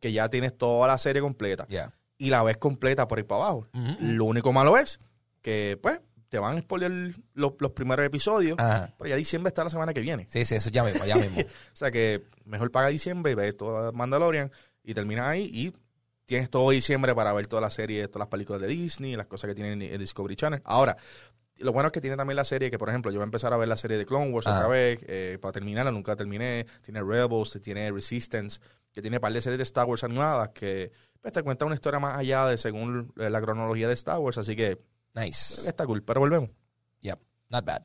[0.00, 1.92] que ya tienes toda la serie completa Ya.
[2.18, 3.68] y la ves completa por ir para abajo.
[4.00, 5.00] Lo único malo es
[5.40, 8.92] que, pues, te van a spoiler los, los primeros episodios, Ajá.
[8.98, 10.26] pero ya diciembre está la semana que viene.
[10.28, 11.36] Sí, sí, eso ya mismo, ya mismo.
[11.72, 14.50] O sea que mejor paga diciembre y ves toda Mandalorian
[14.82, 15.72] y terminas ahí y
[16.26, 19.48] tienes todo diciembre para ver toda la serie, todas las películas de Disney, las cosas
[19.48, 20.60] que tienen en Discovery Channel.
[20.64, 20.96] Ahora,
[21.58, 23.52] lo bueno es que tiene también la serie que, por ejemplo, yo voy a empezar
[23.52, 24.58] a ver la serie de Clone Wars Ajá.
[24.58, 26.66] otra vez, eh, para terminarla, nunca la terminé.
[26.82, 28.60] Tiene Rebels, tiene Resistance,
[28.92, 30.90] que tiene un par de series de Star Wars animadas que
[31.20, 34.38] pues, te cuenta una historia más allá de según eh, la cronología de Star Wars,
[34.38, 34.78] así que
[35.14, 35.68] Nice.
[35.68, 36.02] está cool.
[36.02, 36.50] Pero volvemos.
[37.02, 37.18] Yep.
[37.50, 37.82] Not bad.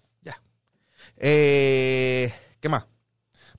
[1.17, 2.85] Eh, ¿Qué más?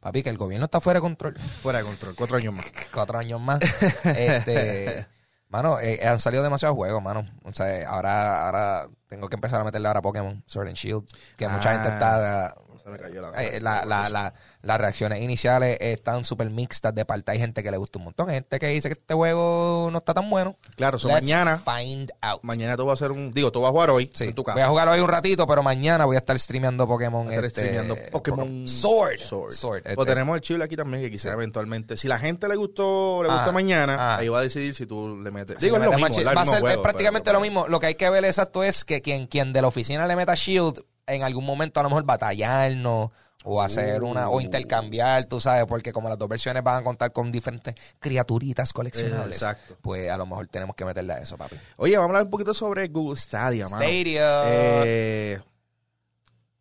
[0.00, 1.38] Papi, que el gobierno está fuera de control.
[1.38, 2.66] Fuera de control, cuatro años más.
[2.92, 3.60] Cuatro años más.
[4.04, 5.06] este,
[5.50, 7.24] mano, eh, han salido demasiados juegos, mano.
[7.44, 11.04] O sea, ahora, ahora tengo que empezar a meterle ahora a Pokémon Sword and Shield.
[11.36, 11.74] Que mucha Ah.
[11.74, 12.54] gente está.
[12.82, 17.04] Se me cayó la- eh, la- la- la- las reacciones iniciales están súper mixtas de
[17.04, 17.32] parte.
[17.32, 18.28] Hay gente que le gusta un montón.
[18.30, 20.56] Hay gente que dice que este juego no está tan bueno.
[20.76, 22.40] Claro, so Let's mañana, Find out.
[22.42, 24.42] mañana tú vas a hacer un, digo, tú vas a jugar hoy Sí, en tu
[24.42, 24.68] voy a casa.
[24.68, 27.28] jugar hoy un ratito, pero mañana voy a estar streameando Pokémon.
[27.28, 29.18] Estar este, streameando Pokémon Sword.
[29.18, 29.52] Sword.
[29.52, 33.22] Sword, Pues tenemos el chile aquí también que quizá eventualmente, si la gente le gustó,
[33.22, 34.16] le gusta Ah, mañana, ah.
[34.18, 35.58] ahí va a decidir si tú le metes.
[35.58, 36.24] Digo, le es lo mismo.
[36.34, 37.66] Va a ser es prácticamente pero- lo mismo.
[37.68, 40.34] Lo que hay que ver exacto es que quien, quien de la oficina le meta
[40.34, 40.82] Shield,
[41.14, 43.10] en algún momento a lo mejor batallarnos
[43.44, 44.40] o hacer una, o Uh.
[44.42, 49.36] intercambiar, tú sabes, porque como las dos versiones van a contar con diferentes criaturitas coleccionables,
[49.36, 49.76] Exacto.
[49.80, 51.56] pues a lo mejor tenemos que meterle a eso, papi.
[51.76, 53.82] Oye, vamos a hablar un poquito sobre Google Stadia, mano.
[53.82, 54.42] Stadia.
[54.44, 55.40] Eh,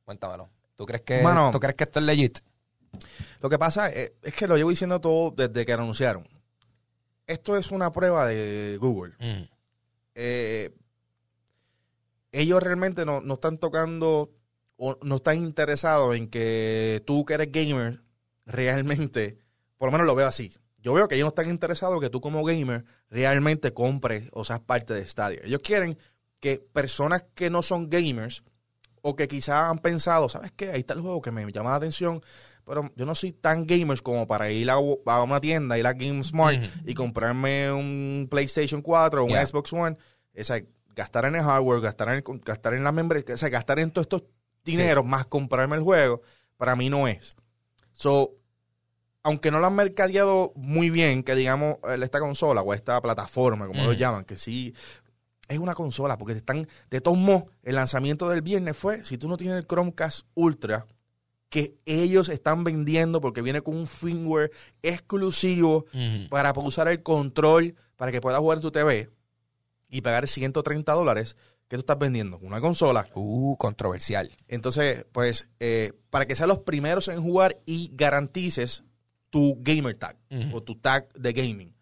[0.05, 0.49] Cuéntamelo.
[0.75, 1.51] ¿Tú crees que, Mano.
[1.51, 2.39] ¿tú crees que esto es legit?
[3.41, 6.27] lo que pasa es, es que lo llevo diciendo todo desde que anunciaron.
[7.27, 9.13] Esto es una prueba de Google.
[9.19, 9.43] Mm.
[10.15, 10.73] eh,
[12.31, 14.29] ellos realmente no, no están tocando
[14.81, 18.01] o no están interesados en que tú que eres gamer
[18.45, 19.37] realmente,
[19.77, 20.53] por lo menos lo veo así.
[20.81, 24.61] Yo veo que ellos no están interesados que tú como gamer realmente compres o seas
[24.61, 25.41] parte de Stadia.
[25.43, 25.97] Ellos quieren
[26.39, 28.43] que personas que no son gamers
[29.01, 30.71] o que quizás han pensado, ¿sabes qué?
[30.71, 32.21] Ahí está el juego que me llama la atención,
[32.65, 35.93] pero yo no soy tan gamers como para ir a, a una tienda, ir a
[35.93, 36.69] GameSmart Ujú.
[36.85, 39.45] y comprarme un PlayStation 4 o un Yeah.
[39.45, 39.97] Xbox One.
[40.37, 40.61] O sea,
[40.95, 43.91] gastar en el hardware, gastar en, el- gastar en la membresía, o sea, gastar en
[43.91, 44.23] todos estos
[44.63, 46.21] dineros más comprarme el juego,
[46.57, 47.35] para mí no es.
[47.91, 48.35] So,
[49.23, 53.83] aunque no lo han mercadeado muy bien, que digamos, esta consola o esta plataforma, como
[53.83, 54.73] lo llaman, que sí
[55.47, 59.17] es una consola, porque te están, de todos modos, el lanzamiento del viernes fue, si
[59.17, 60.85] tú no tienes el Chromecast Ultra,
[61.49, 64.51] que ellos están vendiendo porque viene con un firmware
[64.83, 65.85] exclusivo
[66.29, 69.09] para usar el control para que puedas jugar en tu TV
[69.89, 71.35] y pagar 130 dólares
[71.69, 73.07] que tú estás vendiendo una consola.
[73.13, 74.35] Uh, controversial.
[74.47, 78.83] Entonces, pues, eh, para que sean los primeros en jugar y garantices
[79.29, 80.17] tu gamer tag
[80.51, 81.75] o tu tag de gaming.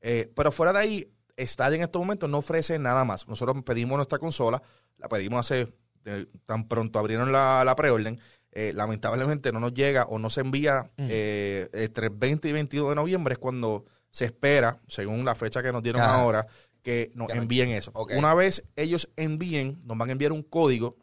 [0.00, 3.28] Eh, pero fuera de ahí, Stadia en estos momentos no ofrece nada más.
[3.28, 4.60] Nosotros pedimos nuestra consola,
[4.96, 5.72] la pedimos hace,
[6.04, 8.20] eh, tan pronto abrieron la, la preorden.
[8.50, 12.88] Eh, lamentablemente no nos llega o no se envía eh, entre el 20 y 22
[12.88, 16.46] de noviembre es cuando se espera, según la fecha que nos dieron ahora,
[16.88, 17.92] que nos Ya envíen eso.
[18.16, 20.96] Una vez ellos envíen, nos van a enviar un código,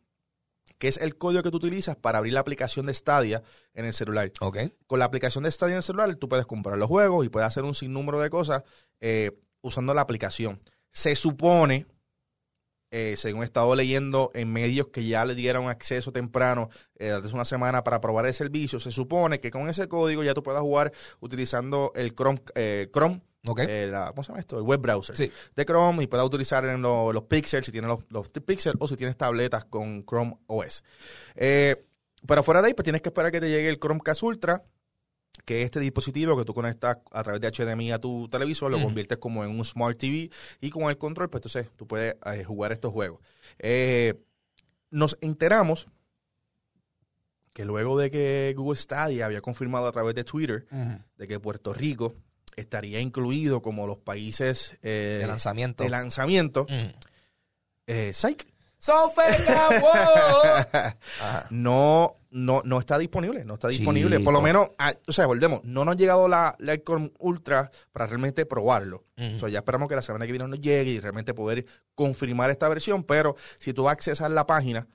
[0.79, 3.43] que es el código que tú utilizas para abrir la aplicación de Stadia
[3.75, 4.31] en el celular
[4.87, 7.45] con la aplicación de Stadia en el celular, tú puedes comprar los juegos y puedes
[7.45, 8.63] hacer un sinnúmero de cosas
[8.99, 10.59] eh, usando la aplicación.
[10.91, 11.85] Se supone,
[12.89, 17.31] eh, según he estado leyendo en medios que ya le dieron acceso temprano eh, hace
[17.31, 20.63] una semana para probar el servicio, se supone que con ese código ya tú puedas
[20.63, 23.59] jugar utilizando el Chrome, eh, Chrome Ok.
[23.67, 24.57] eh, la- ¿cómo se llama esto?
[24.57, 25.31] El web browser Sí.
[25.55, 28.87] de Chrome y puedas utilizar en lo- los pixels si tienes los, los pixels o
[28.87, 30.83] si tienes tabletas con Chrome OS.
[31.35, 31.85] Eh,
[32.27, 34.63] pero fuera de ahí, pues tienes que esperar que te llegue el Chromecast Ultra,
[35.43, 38.81] que es este dispositivo que tú conectas a través de HDMI a tu televisor, lo
[38.81, 40.31] conviertes como en un Smart TV
[40.61, 43.19] y con el control, pues entonces tú puedes eh, jugar estos juegos.
[43.59, 44.15] Eh,
[44.89, 45.87] nos enteramos
[47.53, 50.65] que luego de que Google Stadia había confirmado a través de Twitter
[51.17, 52.13] de que Puerto Rico
[52.57, 55.83] estaría incluido como los países eh, De lanzamiento.
[55.83, 56.65] de lanzamiento.
[56.69, 56.89] Mm.
[57.87, 58.47] Eh, Psych.
[61.49, 64.19] No, no, no está disponible, no está disponible.
[64.19, 66.77] Por lo menos, ah, o sea, volvemos, no nos ha llegado la, la
[67.19, 69.05] Ultra para realmente probarlo.
[69.17, 69.35] Ujú.
[69.35, 72.51] O sea, ya esperamos que la semana que viene nos llegue y realmente poder confirmar
[72.51, 74.87] esta versión, pero si tú accesas la página,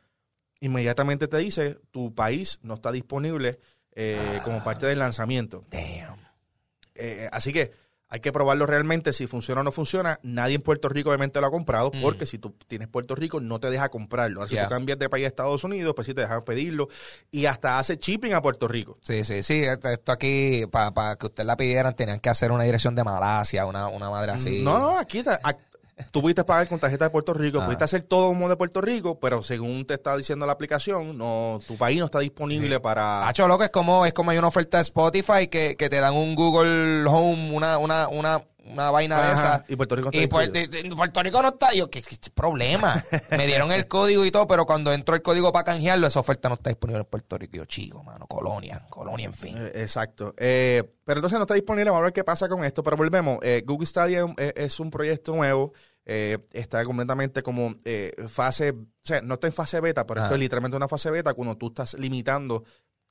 [0.60, 3.58] inmediatamente te dice tu país no está disponible
[3.92, 4.42] eh, Ah.
[4.44, 5.64] como parte del lanzamiento.
[5.70, 6.16] Damn.
[7.00, 7.70] Eh, así que
[8.12, 10.18] hay que probarlo realmente si funciona o no funciona.
[10.24, 12.00] Nadie en Puerto Rico obviamente lo ha comprado Mm.
[12.02, 14.40] porque si tú tienes Puerto Rico no te deja comprarlo.
[14.40, 14.64] Ahora si Ya.
[14.64, 16.88] tú cambias de país a Estados Unidos, pues sí te dejan pedirlo
[17.30, 18.98] y hasta hace shipping a Puerto Rico.
[19.02, 19.62] Sí, sí, sí.
[19.62, 23.86] Esto aquí, para que usted la pidieran, tenían que hacer una dirección de Malasia, una,
[23.86, 24.60] una madre así.
[24.64, 25.40] No, no, aquí está.
[25.42, 25.58] ac-
[26.10, 27.64] Tú pudiste pagar con tarjeta de Puerto Rico, Ah.
[27.66, 31.58] pudiste hacer todo como de Puerto Rico, pero según te está diciendo la aplicación, no,
[31.66, 33.28] tu país no está disponible para.
[33.28, 36.14] Hacho, loco, es como, es como hay una oferta de Spotify que, que te dan
[36.14, 39.64] un Google Home, una, una, una, una vaina de esa.
[39.68, 41.72] y Puerto Rico está Y Puerto Rico no está.
[41.74, 43.02] Yo, ¿qué, qué problema?
[43.30, 46.48] Me dieron el código y todo, pero cuando entró el código para canjearlo, esa oferta
[46.48, 47.56] no está disponible en Puerto Rico.
[47.56, 49.56] Yo, chico, mano, colonia, colonia, en fin.
[49.58, 50.34] Eh, Exacto.
[50.36, 51.90] Eh, pero entonces no está disponible.
[51.90, 52.82] Vamos a ver qué pasa con esto.
[52.84, 53.38] Pero volvemos.
[53.42, 55.72] Eh, Google Stadia es un proyecto nuevo.
[56.12, 58.70] Eh, está completamente como eh, fase.
[58.72, 61.56] O sea, no está en fase beta, pero esto es literalmente una fase beta cuando
[61.56, 62.64] tú estás limitando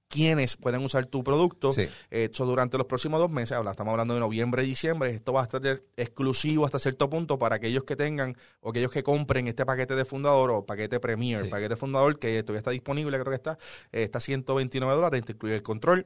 [0.10, 1.72] quiénes pueden usar tu producto.
[1.72, 1.88] Sí.
[2.12, 5.42] Eh, so, durante los próximos dos meses, estamos hablando de noviembre y diciembre, esto va
[5.42, 5.62] a estar
[5.96, 10.04] exclusivo hasta cierto punto para aquellos que tengan o aquellos que compren este paquete de
[10.04, 11.50] fundador o paquete Premier, Sí.
[11.50, 13.58] paquete fundador que todavía está disponible, creo que está,
[13.94, 16.06] eh, está a 129 dólares, te incluye el control,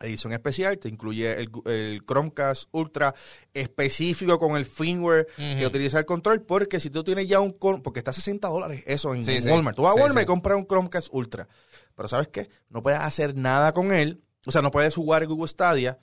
[0.00, 3.14] edición especial, te incluye el, el Chromecast Ultra
[3.54, 7.52] específico con el firmware que utiliza el control, porque si tú tienes ya un...
[7.82, 9.50] Porque está a 60 dólares eso en, Sí, en sí.
[9.50, 9.76] Walmart.
[9.76, 11.48] Tú vas a Walmart y compras un Chromecast Ultra.
[11.94, 12.48] Pero ¿sabes qué?
[12.68, 14.22] No puedes hacer nada con él.
[14.46, 15.98] O sea, no puedes jugar Google Stadia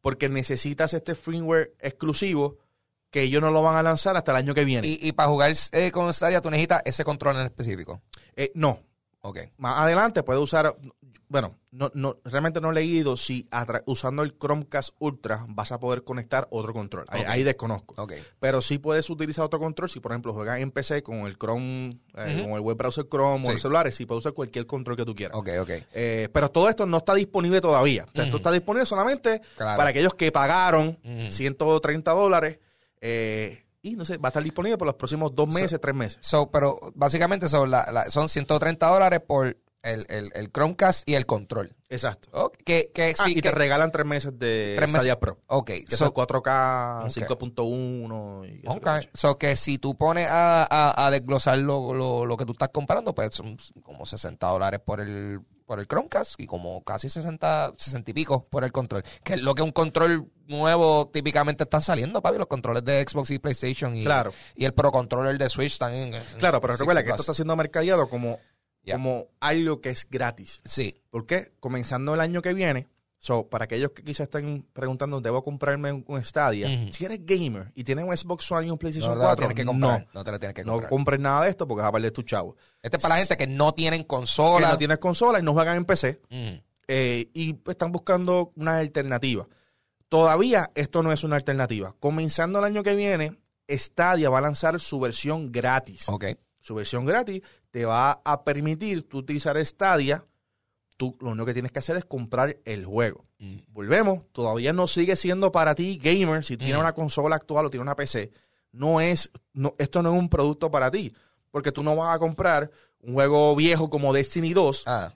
[0.00, 2.58] porque necesitas este firmware exclusivo
[3.10, 4.86] que ellos no lo van a lanzar hasta el año que viene.
[4.88, 8.00] Y, y para jugar eh, con Stadia, tú necesitas ese control en específico.
[8.34, 8.80] Eh, no,
[9.20, 9.38] Ok.
[9.58, 10.74] más adelante puedes usar,
[11.28, 13.48] bueno, no, no, realmente no he leído si
[13.86, 17.06] usando el Chromecast Ultra vas a poder conectar otro control.
[17.08, 17.94] Ahí, desconozco.
[18.02, 18.12] Ok.
[18.38, 19.88] Pero sí puedes utilizar otro control.
[19.88, 23.44] Si, por ejemplo, juegas en PC con el Chrome, eh, con el web browser Chrome
[23.44, 23.52] o Sí.
[23.54, 25.36] los celulares, sí puedes usar cualquier control que tú quieras.
[25.36, 25.70] Ok, ok.
[25.92, 28.04] Eh, pero todo esto no está disponible todavía.
[28.04, 28.42] O sea, esto Ujú.
[28.42, 29.76] está disponible solamente Claro.
[29.78, 31.30] para aquellos que pagaron Ujú.
[31.30, 32.58] 130 dólares.
[33.00, 36.18] eh, y no sé, va a estar disponible por los próximos dos meses, tres meses.
[36.20, 41.14] So, pero básicamente son, la, la- son 130 dólares por el, el, el Chromecast y
[41.14, 41.74] el control.
[41.88, 42.52] Exacto.
[42.64, 45.00] Que, que Ah, sí, y que- te regalan tres meses de Tres meses.
[45.02, 45.38] Stadia Pro.
[45.48, 47.10] Ok, Que so- son 4K, Ok.
[47.10, 52.26] 5.1 y Ok, que- so que si tú pones a, a, a desglosar lo, lo,
[52.26, 56.38] lo que tú estás comprando, pues son como 60 dólares por el, por el Chromecast
[56.40, 59.02] y como casi 60, 60 y pico por el control.
[59.24, 62.38] Que es lo que un control nuevo típicamente están saliendo, papi.
[62.38, 64.32] Los controles de Xbox y PlayStation y, Claro.
[64.54, 66.14] y el Pro Controller de Switch están en.
[66.14, 68.38] en Claro, pero recuerda que 60 esto está siendo mercadeado como,
[68.90, 70.60] Como algo que es gratis.
[70.64, 70.96] Sí.
[71.10, 71.52] ¿Por qué?
[71.60, 76.04] Comenzando el año que viene, so, para aquellos que quizás estén preguntando, ¿debo comprarme un,
[76.08, 76.68] un Stadia?
[76.90, 79.36] Si eres gamer y tienes un Xbox One y un No PlayStation te lo 4,
[79.38, 80.08] tienes que no, comprar.
[80.12, 80.90] No, te lo tienes que no comprar.
[80.90, 82.56] compres nada de esto porque vas a perder tu chavo.
[82.82, 84.70] este es para la gente que no tienen Que consola.
[84.70, 86.54] no tienes consola y no juegan en PC Mm.
[86.88, 89.46] eh, y están buscando una alternativa.
[90.08, 91.94] Todavía esto no es una alternativa.
[91.98, 96.08] Comenzando el año que viene, Stadia va a lanzar su versión gratis.
[96.08, 96.24] Ok.
[96.60, 97.40] Su versión gratis
[97.72, 100.24] te va a permitir tú utilizar Stadia.
[100.96, 103.24] Tú lo único que tienes que hacer es comprar el juego.
[103.38, 103.56] Mm.
[103.68, 106.44] Volvemos, todavía no sigue siendo para ti gamer.
[106.44, 106.80] Si tienes Mm.
[106.80, 108.30] una consola actual o tienes una PC,
[108.70, 111.12] no es, no, esto no es un producto para ti.
[111.50, 112.70] Porque tú no vas a comprar
[113.00, 114.84] un juego viejo como Destiny 2.
[114.86, 115.12] Ah.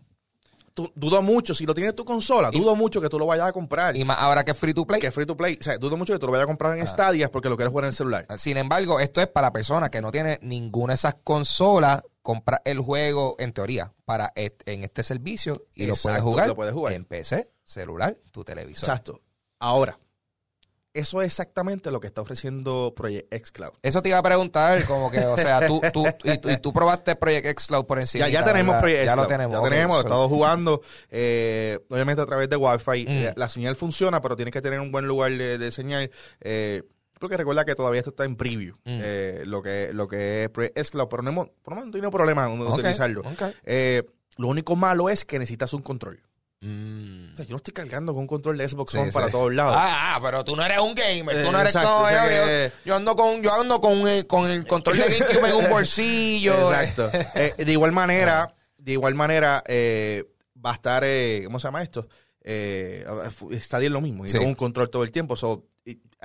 [0.76, 3.48] Tú- dudo mucho, si lo tienes en tu consola, dudo mucho que tú lo vayas
[3.48, 3.96] a comprar.
[3.96, 5.00] Y más ahora que es free to play.
[5.00, 5.56] que es free to play.
[5.58, 6.86] O sea, dudo mucho que tú lo vayas a comprar en Ah.
[6.86, 8.26] Stadia porque lo quieres jugar en el celular.
[8.36, 12.02] Sin embargo, esto es para personas que no tienen ninguna de esas consolas.
[12.20, 16.56] Compra el juego, en teoría, para est- en este servicio y lo puedes jugar, lo
[16.56, 16.92] puedes jugar.
[16.92, 18.88] en PC, celular, tu televisor.
[18.88, 19.20] Exacto.
[19.60, 19.98] Ahora,
[20.98, 23.72] eso es exactamente lo que está ofreciendo Project X Cloud.
[23.82, 26.72] Eso te iba a preguntar, como que, o sea, tú, tú, y, tú- y tú
[26.72, 28.28] probaste Project X Cloud por encima.
[28.28, 29.52] Ya, ya tenemos Project X Ya lo tenemos.
[29.54, 30.80] Ya ok, tenemos, he so- estado jugando,
[31.10, 33.04] eh, obviamente a través de Wi-Fi.
[33.04, 33.08] Mm.
[33.08, 36.10] Eh, La señal funciona, pero tienes que tener un buen lugar de, de señal.
[36.40, 36.82] Eh,
[37.18, 39.00] porque recuerda que todavía esto está en preview, Mm.
[39.02, 41.86] eh, lo que lo que es Project X Cloud, pero no hemos, por lo menos
[41.86, 43.20] no tengo problema en utilizarlo.
[43.22, 43.42] ok.
[43.64, 44.02] Eh,
[44.36, 46.20] lo único malo es que necesitas un control.
[46.60, 47.32] Mm.
[47.34, 49.14] O sea, yo no estoy cargando con un control de Xbox Sí, One sí.
[49.14, 49.74] para todos lados.
[49.78, 51.44] Ah, ah, pero tú no eres un gamer.
[51.44, 53.52] Tú no Eh, eres exacto, como o sea yo, yo- que- yo ando con, yo
[53.60, 56.72] ando con, el- con el control de GameCube en un bolsillo.
[56.72, 57.10] Exacto.
[57.34, 60.24] Eh, de igual manera, de igual manera, eh,
[60.64, 62.08] va a estar, eh, ¿cómo se llama esto?
[62.42, 63.04] Eh,
[63.54, 64.38] Stadia es lo mismo, y Sí.
[64.38, 65.36] un control todo el tiempo.
[65.36, 65.66] So,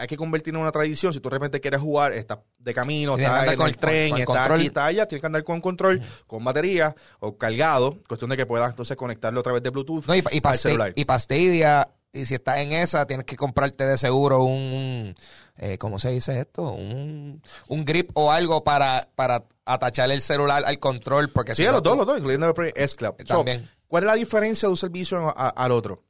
[0.02, 1.14] hay que convertirlo en una tradición.
[1.14, 4.18] Si tú de repente quieres jugar, estás de camino, estás en con el tren, con
[4.18, 4.58] el estás control.
[4.60, 7.98] aquí, estás allá, tienes que andar con control, con batería o cargado.
[8.08, 10.94] Cuestión de que puedas entonces conectarlo a través de Bluetooth No, y, y al celular.
[10.96, 15.16] y pa Stadia, y si estás en esa, tienes que comprarte de seguro un,
[15.58, 16.72] eh, ¿cómo se dice esto?
[16.74, 21.70] Un, un grip o algo para, para atachar el celular al control, porque Sí, si
[21.72, 23.14] los dos, los dos, incluyendo el Project S Cloud.
[23.26, 23.70] So, También.
[23.88, 26.04] ¿Cuál es la diferencia de un servicio a- a- al otro?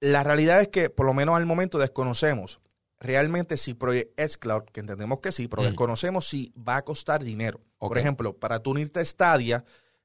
[0.00, 2.58] La realidad es que, por lo menos al momento, desconocemos
[3.02, 5.66] realmente si Project S Cloud, que entendemos que sí, pero Mm.
[5.66, 7.60] desconocemos si va a costar dinero.
[7.78, 9.64] Por ejemplo, para tú unirte a Stadia,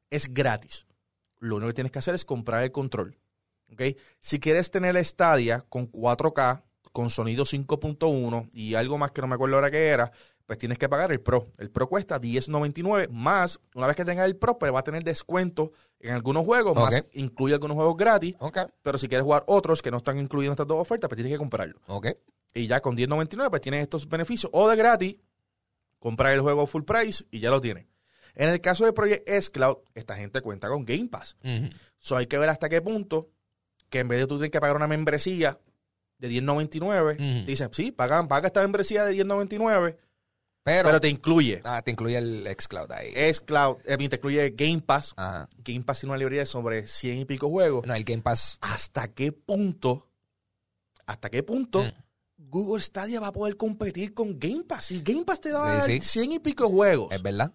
[0.10, 0.86] es gratis.
[1.40, 3.18] Lo único que tienes que hacer es comprar el control.
[3.72, 3.82] ¿ok?
[4.22, 9.36] Si quieres tener Stadia con 4K, con sonido 5.1 y algo más que no me
[9.36, 10.12] acuerdo ahora qué era,
[10.46, 11.52] pues tienes que pagar el Pro.
[11.58, 15.04] El Pro cuesta 10.99 más, una vez que tengas el Pro, pues va a tener
[15.04, 18.36] descuento en algunos juegos, más incluye algunos juegos gratis,
[18.82, 21.34] pero si quieres jugar otros que no están incluidos en estas dos ofertas, pues tienes
[21.34, 21.80] que comprarlo.
[21.88, 22.08] ok.
[22.58, 24.50] Y ya con 10.99 pues tienes estos beneficios.
[24.54, 25.16] O de gratis,
[26.00, 27.86] comprar el juego full price y ya lo tienes.
[28.36, 31.36] En el caso de Project S Cloud, esta gente cuenta con Game Pass.
[32.00, 33.30] So hay que ver hasta qué punto
[33.90, 35.60] que en vez de tú tener que pagar una membresía
[36.20, 37.46] de 10.99, Ujú.
[37.46, 39.98] te dicen, sí, paga, paga esta membresía de 10.99,
[40.64, 43.12] Pero, pero te incluye ah, te incluye el xCloud ahí.
[43.16, 45.14] S Cloud, eh, te incluye Game Pass.
[45.16, 45.48] Ajá.
[45.60, 47.86] Game Pass tiene una librería de sobre 100 y pico juegos.
[47.88, 48.58] No, el Game Pass.
[48.62, 50.08] ¿Hasta qué punto,
[51.06, 51.92] hasta qué punto Mm.
[52.50, 54.86] Google Stadia va a poder competir con Game Pass?
[54.86, 56.20] Si Game Pass te da Sí, sí.
[56.22, 57.54] 100 y pico juegos, Es verdad.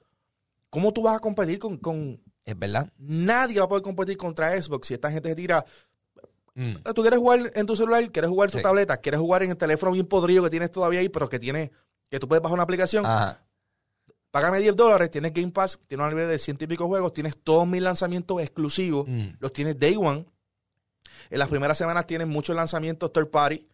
[0.70, 2.20] ¿cómo tú vas a competir con, con...
[2.44, 2.92] Es verdad.
[2.98, 5.64] Nadie va a poder competir contra Xbox si esta gente se tira
[6.54, 6.74] Mm.
[6.94, 8.62] Tú quieres jugar en tu celular, quieres jugar en tu Sí.
[8.62, 11.72] tableta, quieres jugar en el teléfono bien podrido que tienes todavía ahí, pero que tiene,
[12.10, 13.06] que tú puedes bajar una aplicación.
[13.06, 13.42] Ajá.
[14.30, 17.38] Págame 10 dólares, tienes Game Pass, tienes una librería de ciento y pico juegos, tienes
[17.42, 19.28] todos mis lanzamientos exclusivos, Mm.
[19.38, 20.26] los tienes Day One.
[21.30, 23.66] En las primeras semanas tienes muchos lanzamientos third party.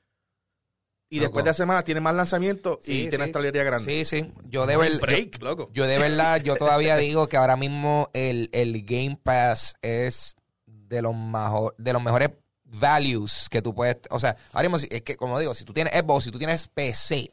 [1.11, 1.25] Y Loco.
[1.29, 3.31] después de la semana tienes más lanzamientos Sí, y tienes sí.
[3.31, 4.05] esta librería grande.
[4.05, 4.33] Sí, sí.
[4.51, 5.01] Yo de verdad.
[5.01, 5.71] break, loco.
[5.73, 10.37] Yo de verdad, yo todavía digo que ahora mismo el, el Game Pass es
[10.67, 12.31] de los, majo- de los mejores
[12.65, 13.97] values que tú puedes.
[14.11, 16.69] O sea, ahora mismo, es que, como digo, si tú tienes Xbox, si tú tienes
[16.69, 17.33] PC,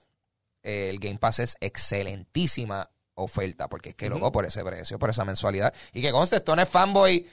[0.63, 4.15] eh, el Game Pass es excelentísima oferta, porque es que, Ujú.
[4.19, 5.73] loco, por ese precio, por esa mensualidad.
[5.93, 7.27] Y que conste, esto no es fanboy.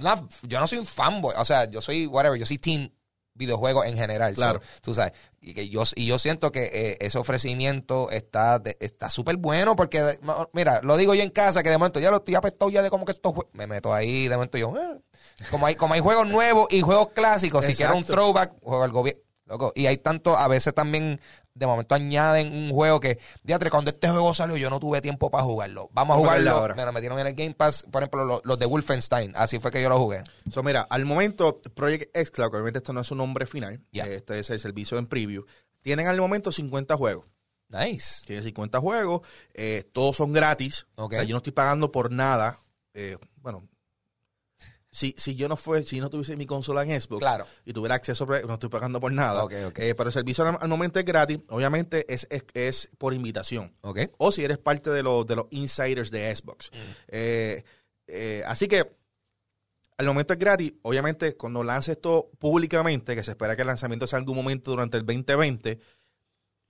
[0.00, 1.34] Not- yo no soy un fanboy.
[1.36, 2.90] O sea, yo soy whatever, yo soy team
[3.38, 4.34] videojuegos en general.
[4.34, 4.60] Claro.
[4.62, 5.12] So, tú sabes.
[5.40, 9.76] Y, que yo, y yo siento que eh, ese ofrecimiento está de- está súper bueno
[9.76, 10.18] porque,
[10.52, 12.90] mira, lo digo yo en casa que de momento ya lo estoy apestado ya de
[12.90, 14.98] como que estos jue- Me meto ahí, de momento yo, eh,
[15.50, 18.92] como hay, como hay juegos nuevos y juegos clásicos, si quiero un throwback, juego al
[18.92, 19.22] gobierno.
[19.48, 21.20] Loco, y hay tanto, a veces también,
[21.54, 25.30] de momento añaden un juego que, diatre, cuando este juego salió yo no tuve tiempo
[25.30, 25.88] para jugarlo.
[25.92, 26.50] Vamos a jugarlo.
[26.50, 26.74] ahora.
[26.74, 29.32] Me lo metieron en el Game Pass, por ejemplo, los, los de Wolfenstein.
[29.34, 30.22] Así fue que yo lo jugué.
[30.50, 34.06] So, mira, al momento, Project X Cloud, obviamente esto no es su nombre final, Ya.
[34.06, 35.44] eh, este es el servicio en preview,
[35.80, 37.24] tienen al momento 50 juegos.
[37.70, 38.24] Nice.
[38.26, 40.86] Tiene 50 juegos, eh, todos son gratis.
[40.96, 41.12] Ok.
[41.12, 42.58] O sea, yo no estoy pagando por nada.
[42.94, 43.68] Eh, bueno,
[44.90, 47.46] si, si yo no fue, si no tuviese mi consola en Xbox Claro.
[47.64, 49.44] y tuviera acceso, a- no estoy pagando por nada.
[49.44, 49.78] Ok, ok.
[49.80, 51.40] Eh, pero el servicio al, al momento es gratis.
[51.50, 53.74] Obviamente es, es, es por invitación.
[54.16, 56.70] O si eres parte de los, de los insiders de Xbox.
[57.08, 57.64] Eh,
[58.06, 58.96] eh, así que
[59.98, 60.72] al momento es gratis.
[60.82, 64.70] Obviamente, cuando lance esto públicamente, que se espera que el lanzamiento sea en algún momento
[64.70, 65.78] durante el 2020,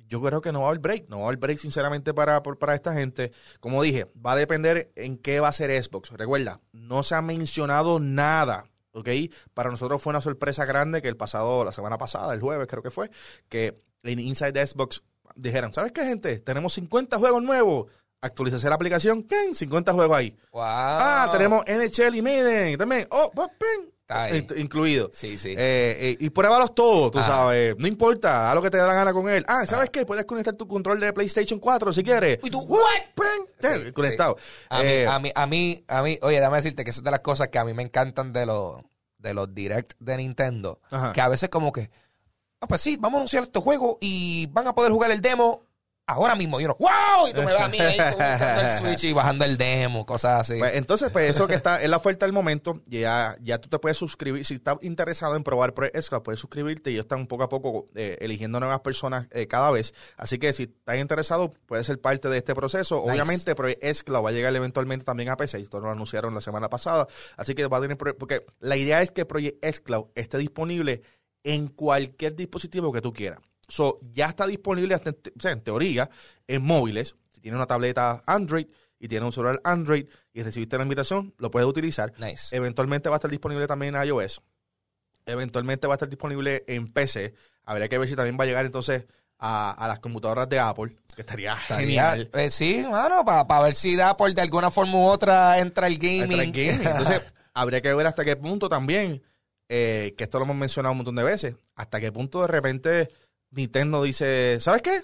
[0.09, 1.09] yo creo que no va a haber break.
[1.09, 3.33] No va a haber break, sinceramente, para, para esta gente.
[3.61, 6.11] Como dije, va a depender en qué va a ser Xbox.
[6.11, 8.67] Recuerda, no se ha mencionado nada.
[8.93, 9.09] ¿Ok?
[9.55, 12.83] Para nosotros fue una sorpresa grande que el pasado, la semana pasada, el jueves creo
[12.83, 13.11] que fue,
[13.49, 15.03] que en Inside Xbox
[15.37, 16.41] dijeron, ¿sabes qué, gente?
[16.41, 17.91] Tenemos 50 juegos nuevos.
[18.21, 19.55] Actualización la aplicación, ¿qué?
[19.55, 20.37] 50 juegos ahí.
[20.51, 20.63] Wow.
[20.65, 23.07] Ah, tenemos NHL y Maiden también.
[23.11, 24.39] Oh, pop, ping, Está ahí.
[24.39, 25.11] in- incluido.
[25.13, 25.51] Sí, sí.
[25.51, 27.29] Eh, eh, y pruébalos todos, tú Ajá.
[27.29, 27.77] sabes.
[27.77, 29.45] No importa, haz lo que te dé la gana con él.
[29.47, 30.07] Ah, ¿sabes qué?
[30.07, 32.39] Puedes conectar tu control de PlayStation 4 si quieres.
[32.43, 32.81] ¿Y tú, What?
[33.61, 34.39] Sí, conectado.
[34.71, 37.11] A, mí, Eh, a, mí, a mí, a mí, oye, déjame decirte que es de
[37.11, 38.81] las cosas que a mí me encantan de los,
[39.19, 40.81] de los direct de Nintendo.
[40.91, 41.13] Ajá.
[41.13, 41.91] Que a veces como que,
[42.63, 45.65] ah, pues sí, vamos a anunciar este juego y van a poder jugar el demo
[46.09, 46.61] ahora mismo.
[46.61, 49.57] Y uno, wow, y tú me ves a mí ahí el Switch y bajando el
[49.57, 50.59] demo, cosas así.
[50.59, 53.79] Pues, entonces, pues eso que está en la oferta del momento, ya, ya tú te
[53.79, 54.45] puedes suscribir.
[54.45, 58.17] Si estás interesado en probar Cloud, puedes suscribirte y ellos están poco a poco eh,
[58.21, 59.95] eligiendo nuevas personas eh, cada vez.
[60.17, 63.01] Así que si estás interesado, puedes ser parte de este proceso.
[63.01, 63.11] Nice.
[63.11, 65.61] Obviamente, Project Cloud va a llegar eventualmente también a PC.
[65.61, 67.07] Esto lo anunciaron la semana pasada.
[67.37, 67.99] Así que va a tener.
[67.99, 71.03] Porque la idea es que Project Cloud esté disponible
[71.45, 73.41] en cualquier dispositivo que tú quieras.
[73.69, 76.09] So, ya está disponible, hasta en te- o sea, en teoría,
[76.47, 77.15] en móviles.
[77.33, 78.67] Si tienes una tableta Android
[78.99, 82.13] y tienes un celular Android y recibiste la invitación, lo puedes utilizar.
[82.19, 82.57] nice.
[82.57, 84.41] Eventualmente va a estar disponible también en iOS.
[85.27, 87.35] Eventualmente va a estar disponible en PC.
[87.65, 89.05] Habría que ver si también va a llegar entonces
[89.39, 92.31] a, a las computadoras de Apple, que estaría, Estaría- genial.
[92.33, 96.23] eh, sí, mano, para ver si por de alguna forma u otra entra el gaming.
[96.41, 96.87] Entra en gaming.
[96.89, 99.23] Entonces, habría que ver hasta qué punto también,
[99.69, 103.09] eh, que esto lo hemos mencionado un montón de veces, hasta qué punto de repente
[103.51, 105.03] Nintendo dice, ¿sabes qué?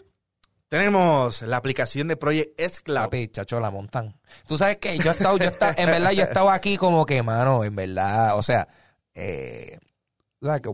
[0.68, 3.04] Tenemos la aplicación de Project S Cloud.
[3.04, 4.18] Papi, chacho, la montan.
[4.46, 6.76] Tú sabes que yo he estado, yo he estado, en verdad, yo he estado aquí
[6.76, 8.66] como que, mano, en verdad, o sea,
[9.14, 9.78] eh,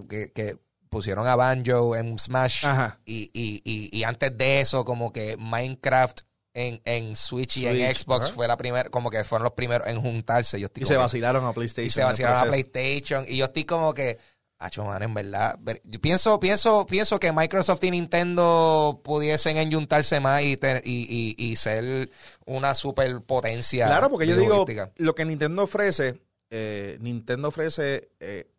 [0.08, 0.58] que, que-
[0.88, 2.98] pusieron a Banjo en Smash Ajá.
[3.04, 7.94] y, y, y, y antes de eso, como que Minecraft en, en Switch y en
[7.94, 10.58] Xbox fue la primera, como que fueron los primeros en juntarse.
[10.58, 11.86] Yo estoy Y se que- vacilaron a PlayStation.
[11.86, 12.42] y se vaciaron a.
[12.46, 14.18] PlayStation y yo estoy como que
[14.62, 15.56] Acho, man, en verdad.
[15.60, 21.34] ver- Yo pienso, pienso, pienso que Microsoft y Nintendo pudiesen enyuntarse más y, tener- y,
[21.38, 22.10] y, y ser
[22.44, 23.86] una superpotencia.
[23.86, 28.50] Claro, porque yo digo, lo que Nintendo ofrece, eh, Nintendo ofrece, eh,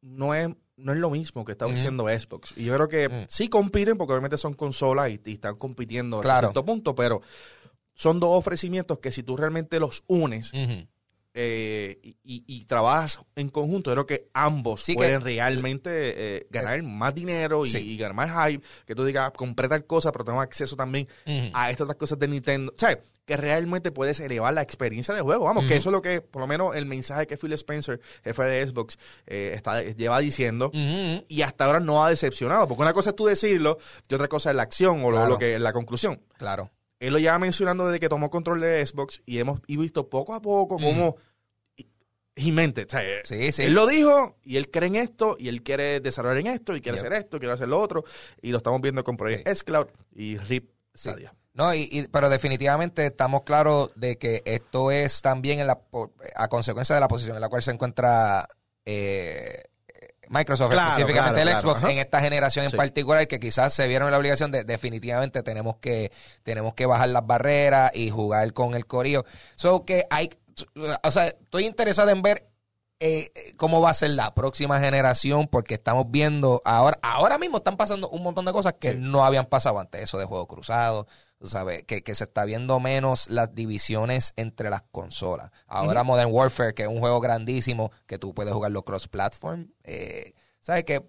[0.00, 2.54] no es no es lo mismo que está ofreciendo Xbox.
[2.56, 3.26] Y yo creo que Mm.
[3.28, 6.48] sí compiten, porque obviamente son consolas y, están compitiendo Claro.
[6.48, 7.20] cierto punto, pero
[7.94, 10.52] son dos ofrecimientos que si tú realmente los unes.
[11.34, 16.46] Eh, y, y- y trabajas en conjunto, creo que ambos Sí que- pueden realmente eh,
[16.50, 17.78] ganar más dinero y, Sí.
[17.78, 18.64] y ganar más hype.
[18.86, 21.06] Que tú digas, compré tal cosa, pero tengo acceso también
[21.54, 22.72] a estas otras cosas de Nintendo.
[22.74, 25.44] O sea, que realmente puedes elevar la experiencia de juego.
[25.44, 28.42] Vamos, que eso es lo que, por lo menos, el mensaje que Phil Spencer, jefe
[28.42, 30.72] de Xbox, eh, está, lleva diciendo.
[31.28, 32.66] Y hasta ahora no ha decepcionado.
[32.66, 33.78] Porque una cosa es tú decirlo
[34.08, 36.20] y otra cosa es la acción o lo- lo que la conclusión.
[36.38, 36.72] Claro.
[37.00, 40.34] Él lo lleva mencionando desde que tomó control de Xbox y hemos y visto poco
[40.34, 41.16] a poco cómo
[42.36, 42.86] he meant it.
[42.86, 43.62] O sea, eh, Sí, sí.
[43.64, 46.80] Él lo dijo y él cree en esto y él quiere desarrollar en esto y
[46.80, 47.06] quiere Yep.
[47.06, 48.04] hacer esto y quiere hacer lo otro.
[48.40, 49.52] Y lo estamos viendo con Project Sí.
[49.52, 51.08] S Cloud y RIP Sí.
[51.10, 51.34] Stadia.
[51.52, 56.12] No, y, y- pero definitivamente estamos claros de que esto es también en la, po-
[56.36, 58.46] a consecuencia de la posición en la cual se encuentra
[58.86, 59.62] eh,
[60.30, 62.76] Microsoft, Claro, específicamente claro, el Xbox, en esta generación en Sí.
[62.76, 66.12] particular, que quizás se vieron en la obligación de definitivamente tenemos que,
[66.44, 69.24] tenemos que bajar las barreras y jugar con el corillo.
[69.56, 70.30] So que hay,
[71.02, 72.46] o sea, estoy interesado en ver
[73.00, 77.76] eh, cómo va a ser la próxima generación, porque estamos viendo ahora, ahora mismo están
[77.78, 78.98] pasando un montón de cosas que Sí.
[79.00, 81.06] no habían pasado antes, eso de juego cruzado,
[81.42, 85.50] sabes, que, que se está viendo menos las divisiones entre las consolas.
[85.66, 90.84] Ahora Modern Warfare, que es un juego grandísimo, que tú puedes jugarlo cross-platform, eh, sabes
[90.84, 91.06] que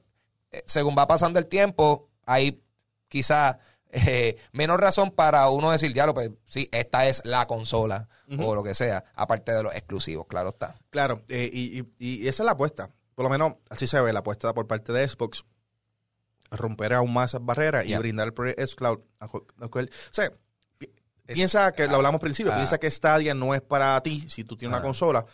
[0.51, 2.61] eh, según va pasando el tiempo, hay
[3.07, 3.59] quizá
[3.89, 8.07] eh, menos razón para uno decir, ya lo pues sí, esta es la consola
[8.39, 10.79] o lo que sea, aparte de los exclusivos, claro está.
[10.89, 11.85] Claro, eh, y, y-
[12.23, 12.89] y esa es la apuesta.
[13.15, 15.43] Por lo menos así se ve la apuesta por parte de Xbox.
[16.51, 18.99] Romper aún más esas barreras y brindar el Project S Cloud.
[19.19, 19.81] O
[20.11, 20.31] sea,
[21.25, 22.55] piensa que lo hablamos al principio, ah.
[22.57, 24.77] piensa que Stadia no es para ti si tú tienes Ah.
[24.79, 25.25] una consola.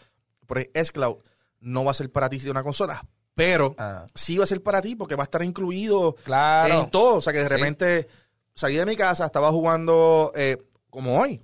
[0.45, 1.18] Project S Cloud
[1.59, 3.03] no va a ser para ti si tienes una consola,
[3.34, 6.82] pero Ah, sí va a ser para ti porque va a estar incluido claro.
[6.84, 7.15] en todo.
[7.18, 7.53] O sea, que de Sí.
[7.55, 8.07] repente
[8.53, 10.57] salí de mi casa, estaba jugando eh,
[10.89, 11.41] como hoy.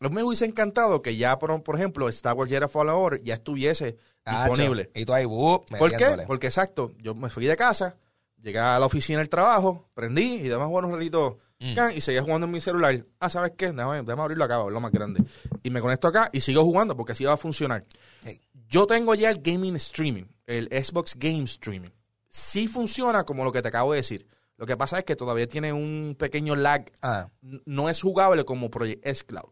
[0.00, 3.34] No me hubiese encantado que ya, por, por ejemplo, Star Wars Jedi Fallen Order ya
[3.34, 4.90] estuviese Tacho, disponible.
[4.94, 6.24] Y tú ahí, whoop, ¿Por qué?
[6.26, 7.94] Porque exacto, yo me fui de casa,
[8.42, 11.34] llegué a la oficina del trabajo, prendí y demás buenos relitos
[11.64, 11.74] Mm.
[11.76, 13.06] can, y seguía jugando en mi celular.
[13.20, 13.70] Ah, ¿sabes qué?
[13.70, 15.22] Déjame, déjame abrirlo acá, lo más grande.
[15.62, 17.84] Y me conecto acá y sigo jugando porque así va a funcionar.
[18.24, 18.40] Hey.
[18.68, 21.90] Yo tengo ya el gaming streaming, el Xbox Game Streaming.
[22.28, 24.26] Sí funciona como lo que te acabo de decir.
[24.56, 27.28] Lo que pasa es que todavía tiene un pequeño lag Ah,
[27.64, 29.50] no es jugable como Project S Cloud.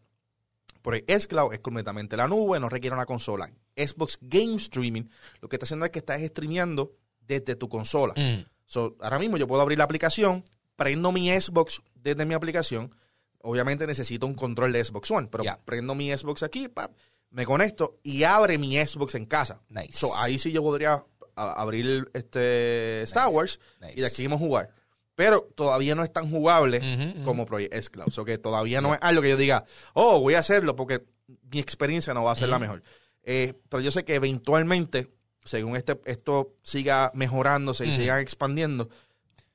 [0.83, 3.49] Project S Cloud es completamente la nube, no requiere una consola.
[3.77, 5.05] Xbox Game Streaming
[5.41, 8.15] lo que está haciendo es que estás streameando desde tu consola.
[8.17, 10.45] mm, So, ahora mismo yo puedo abrir la aplicación,
[10.77, 12.95] prendo mi Xbox desde mi aplicación.
[13.43, 16.93] Obviamente necesito un control de Xbox One, pero prendo mi Xbox aquí, pap,
[17.31, 19.61] me conecto y abre mi Xbox en casa.
[19.71, 19.99] nice.
[19.99, 21.05] So, ahí sí yo podría
[21.35, 23.95] abrir este Star Nice, Wars nice.
[23.97, 24.71] y de aquí vamos a jugar.
[25.17, 26.81] Pero todavía no es tan jugable
[27.25, 28.13] como Project S Cloud.
[28.13, 29.65] So que todavía no es algo que yo diga,
[29.95, 31.03] oh, voy a hacerlo porque
[31.51, 32.85] mi experiencia no va a ser la mejor.
[33.25, 35.11] Eh, pero yo sé que eventualmente,
[35.51, 37.97] según este, esto siga mejorándose y Ujú.
[37.99, 38.89] siga expandiendo,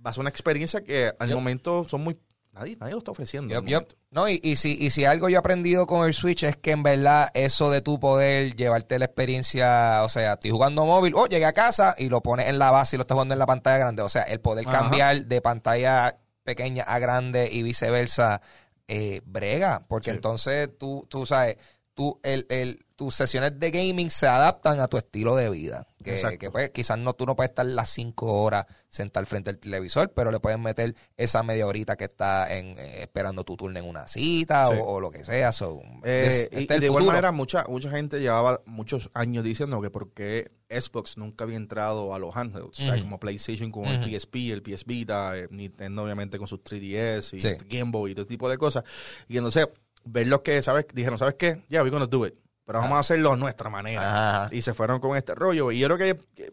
[0.05, 2.17] va a ser una experiencia que al momento son muy...
[2.51, 3.53] Nadie, nadie lo está ofreciendo.
[4.11, 6.71] No, y, y si, y si algo yo he aprendido con el Switch es que
[6.71, 11.27] en verdad eso de tu poder llevarte la experiencia, o sea, estoy jugando móvil, oh,
[11.27, 13.45] llegué a casa y lo pones en la base y lo estás jugando en la
[13.45, 14.03] pantalla grande.
[14.03, 14.79] O sea, el poder Ajá.
[14.79, 18.39] cambiar de pantalla pequeña a grande y viceversa,
[18.87, 20.15] eh, brega, porque Sí.
[20.15, 21.57] entonces tú, tú sabes,
[21.93, 25.87] tú, el, el, tus sesiones de gaming se adaptan a tu estilo de vida.
[26.03, 29.57] Que, que, pues, quizás no, tú no puedes estar las cinco horas sentado frente al
[29.57, 33.79] televisor, pero le puedes meter esa media horita que está en, eh, esperando tu turno
[33.79, 34.73] en una cita Sí.
[34.79, 35.51] o, o lo que sea.
[35.51, 39.09] So, Eh, es- y, este y el de igual manera, mucha, mucha gente llevaba muchos
[39.15, 43.01] años diciendo que por qué Xbox nunca había entrado a los handhelds, o sea, Ujú.
[43.03, 44.09] como PlayStation con el Ujú.
[44.11, 47.49] PSP, el PS Vita, eh, Nintendo obviamente con sus 3DS y Sí.
[47.67, 48.83] Game Boy y todo tipo de cosas.
[49.27, 49.67] Y entonces,
[50.05, 50.85] ver los que, ¿sabes?
[50.93, 51.63] Dijeron, ¿sabes qué?
[51.67, 52.35] Ya, we're gonna do it.
[52.65, 54.41] Pero vamos a hacerlo a nuestra manera.
[54.41, 54.55] Ajá.
[54.55, 55.71] Y se fueron con este rollo.
[55.71, 56.51] Y yo creo que,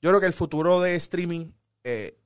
[0.00, 1.52] yo creo que el futuro de streaming,
[1.84, 2.18] eh,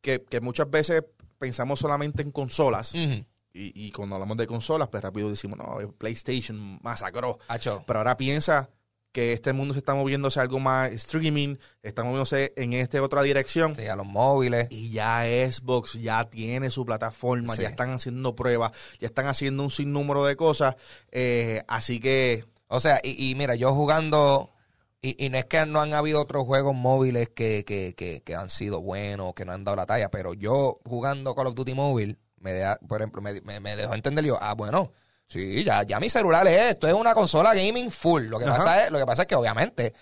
[0.00, 1.04] que, que muchas veces
[1.38, 6.78] pensamos solamente en consolas, y, y cuando hablamos de consolas, pues rápido decimos, no, PlayStation
[6.82, 7.38] masacró.
[7.48, 7.82] Hacho.
[7.86, 8.70] Pero ahora piensa
[9.12, 13.22] que este mundo se está moviendo hacia algo más streaming, está moviéndose en esta otra
[13.22, 13.76] dirección.
[13.76, 14.66] Sí, a los móviles.
[14.70, 17.62] Y ya Xbox ya tiene su plataforma, Sí.
[17.62, 20.76] ya están haciendo pruebas, ya están haciendo un sinnúmero de cosas.
[21.10, 24.48] eh, así que O sea, y, y mira, yo jugando,
[25.02, 28.34] y, y no es que no han habido otros juegos móviles que, que, que, que
[28.34, 31.74] han sido buenos, que no han dado la talla, pero yo jugando Call of Duty
[31.74, 34.90] Mobile, me deja, por ejemplo, me, me, me dejó entender yo, ah, bueno,
[35.32, 38.24] sí, ya, ya mi celular es esto, es una consola gaming full.
[38.24, 38.56] Lo que, Ajá.
[38.56, 39.94] pasa es, lo que pasa es que obviamente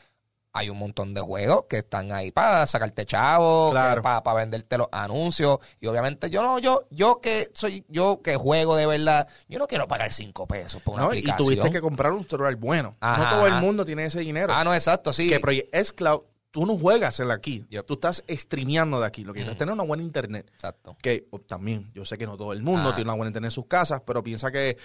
[0.52, 4.02] hay un montón de juegos que están ahí para sacarte chavos, Claro.
[4.02, 5.58] para, venderte los anuncios.
[5.80, 9.66] Y obviamente yo no, yo, yo que soy, yo que juego de verdad, yo no
[9.66, 11.14] quiero pagar cinco pesos por una ¿no?
[11.14, 11.46] y aplicación.
[11.46, 12.96] tuviste que comprar un celular bueno.
[13.00, 14.52] Ajá, no todo el mundo tiene ese dinero.
[14.52, 15.28] Ah, no, exacto, sí.
[15.28, 17.64] que Project S Cloud, tú no juegas en aquí.
[17.68, 17.86] Yep.
[17.86, 19.22] Tú estás streameando de aquí.
[19.22, 20.50] Lo que quieres es tener una buena internet.
[20.54, 20.96] Exacto.
[21.00, 23.54] que oh, también yo sé que no todo el mundo tiene una buena internet en
[23.54, 24.76] sus casas, pero piensa que,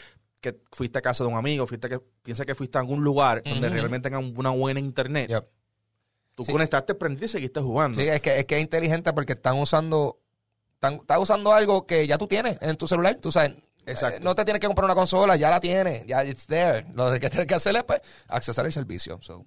[0.42, 3.42] que fuiste a casa de un amigo, fuiste que, piensa que fuiste a algún lugar
[3.44, 5.30] donde realmente tengan una buena internet.
[5.30, 5.48] Yep.
[6.36, 6.52] Tú Sí.
[6.52, 8.00] conectaste, prendiste y seguiste jugando.
[8.00, 10.20] Sí, es que, es que es inteligente porque están usando,
[10.74, 13.16] están, están usando algo que ya tú tienes en tu celular.
[13.16, 13.56] Tú sabes,
[13.86, 14.20] Exacto.
[14.22, 16.86] no te tienes que comprar una consola, ya la tienes, ya it's there.
[16.94, 19.18] Lo que tienes que hacer es pues, accesar el servicio.
[19.22, 19.46] So,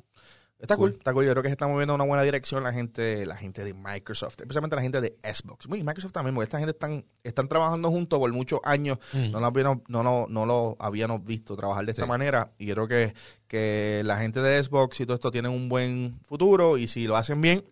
[0.61, 0.90] Está cool.
[0.90, 0.98] Cool.
[0.98, 1.24] está cool.
[1.24, 3.74] Yo creo que se está moviendo en una buena dirección la gente, la gente de
[3.74, 5.66] Microsoft, especialmente la gente de Xbox.
[5.66, 8.98] Uy, Microsoft también, porque esta gente están, están trabajando juntos por muchos años.
[9.12, 9.30] Mm.
[9.30, 12.09] No, lo habíamos, no, lo- no lo habíamos visto trabajar de esta Sí.
[12.09, 12.52] manera.
[12.59, 13.14] Y yo creo que,
[13.46, 16.76] que la gente de Xbox y todo esto tienen un buen futuro.
[16.76, 17.64] Y si lo hacen bien,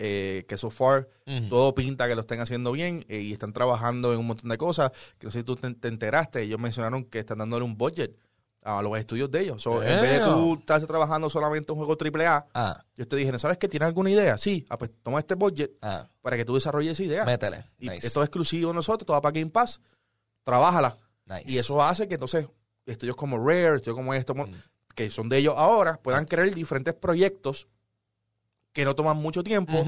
[0.00, 1.48] eh, que so far Ujú.
[1.48, 4.58] todo pinta que lo estén haciendo bien eh, y están trabajando en un montón de
[4.58, 4.90] cosas.
[5.18, 8.16] Que no sé si tú te, te enteraste, ellos mencionaron que están dándole un budget
[8.76, 9.62] a los estudios de ellos.
[9.62, 13.38] So, En vez de tú estar trabajando solamente un juego AAA, ah, yo te dije,
[13.38, 13.66] ¿sabes qué?
[13.68, 14.36] ¿Tienes alguna idea?
[14.36, 17.24] Sí, ah, pues toma este budget ah, para que tú desarrolles esa idea.
[17.24, 17.64] métele.
[17.78, 18.06] Y Nice.
[18.06, 19.80] esto es exclusivo de nosotros, todo para Game Pass.
[20.44, 20.96] Trabájala.
[21.26, 21.44] Nice.
[21.46, 22.46] Y eso hace que entonces
[22.86, 24.46] estudios como Rare, estudios como esto, Mm.
[24.94, 27.68] que son de ellos ahora, puedan crear diferentes proyectos
[28.72, 29.84] que no toman mucho tiempo.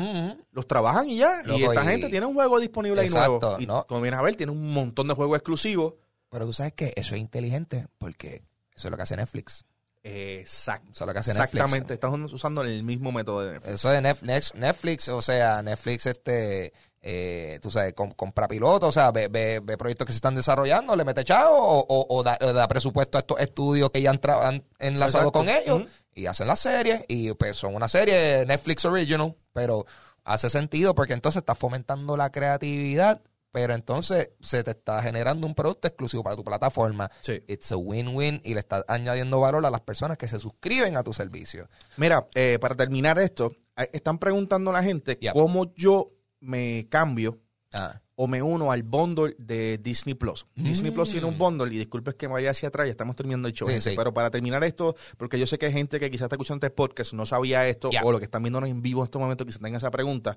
[0.52, 1.42] Los trabajan y ya.
[1.46, 3.40] y esta y- gente tiene un juego disponible ahí nuevo.
[3.58, 3.84] Y ¿no?
[3.86, 5.94] como vienes a ver, tiene un montón de juegos exclusivos.
[6.28, 8.42] Pero tú sabes que eso es inteligente porque
[8.80, 9.64] eso es lo que hace Netflix.
[10.02, 10.88] Exacto.
[10.92, 11.54] Eso es lo que hace Netflix.
[11.54, 11.94] Exactamente.
[11.94, 13.74] Están usando el mismo método de Netflix.
[13.74, 16.72] Eso de Nex- Netflix, o sea, Netflix, este,
[17.02, 20.34] eh, tú sabes, com- compra pilotos, o sea, ve, ve- ve proyectos que se están
[20.34, 24.00] desarrollando, le mete chavo o, o- o da, o da presupuesto a estos estudios que
[24.02, 25.32] ya han, enlazado Exacto.
[25.32, 25.82] con ellos
[26.14, 29.84] y hacen las series y pues son una serie Netflix original, pero
[30.24, 33.20] hace sentido porque entonces está fomentando la creatividad,
[33.52, 37.10] pero entonces se te está generando un producto exclusivo para tu plataforma.
[37.20, 37.42] Sí.
[37.48, 41.02] It's a win-win y le estás añadiendo valor a las personas que se suscriben a
[41.02, 41.68] tu servicio.
[41.96, 43.52] Mira, eh, para terminar esto,
[43.92, 47.40] están preguntando a la gente cómo yo me cambio
[47.72, 50.46] Ah, o me uno al bundle de Disney Plus.
[50.54, 53.48] Disney Plus tiene un bundle y disculpes que me vaya hacia atrás, ya estamos terminando
[53.48, 53.66] el show.
[53.66, 53.96] Sí, gente, sí.
[53.96, 56.74] Pero para terminar esto, porque yo sé que hay gente que quizás está escuchando este
[56.74, 59.60] podcast no sabía esto o lo que están viéndonos en vivo en estos momentos quizás
[59.60, 60.36] tengan esa pregunta.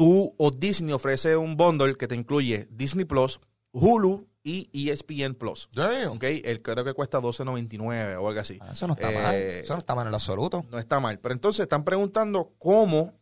[0.00, 3.38] Tú o Disney ofrece un bundle que te incluye Disney Plus,
[3.72, 5.68] Hulu y ESPN Plus.
[6.08, 6.24] ¿Ok?
[6.24, 8.56] El creo que cuesta 12.99 o algo así.
[8.62, 9.34] Ah, Eso no está Eh, mal.
[9.34, 10.64] Eso no está mal en absoluto.
[10.70, 11.18] No está mal.
[11.18, 13.12] Pero entonces están preguntando cómo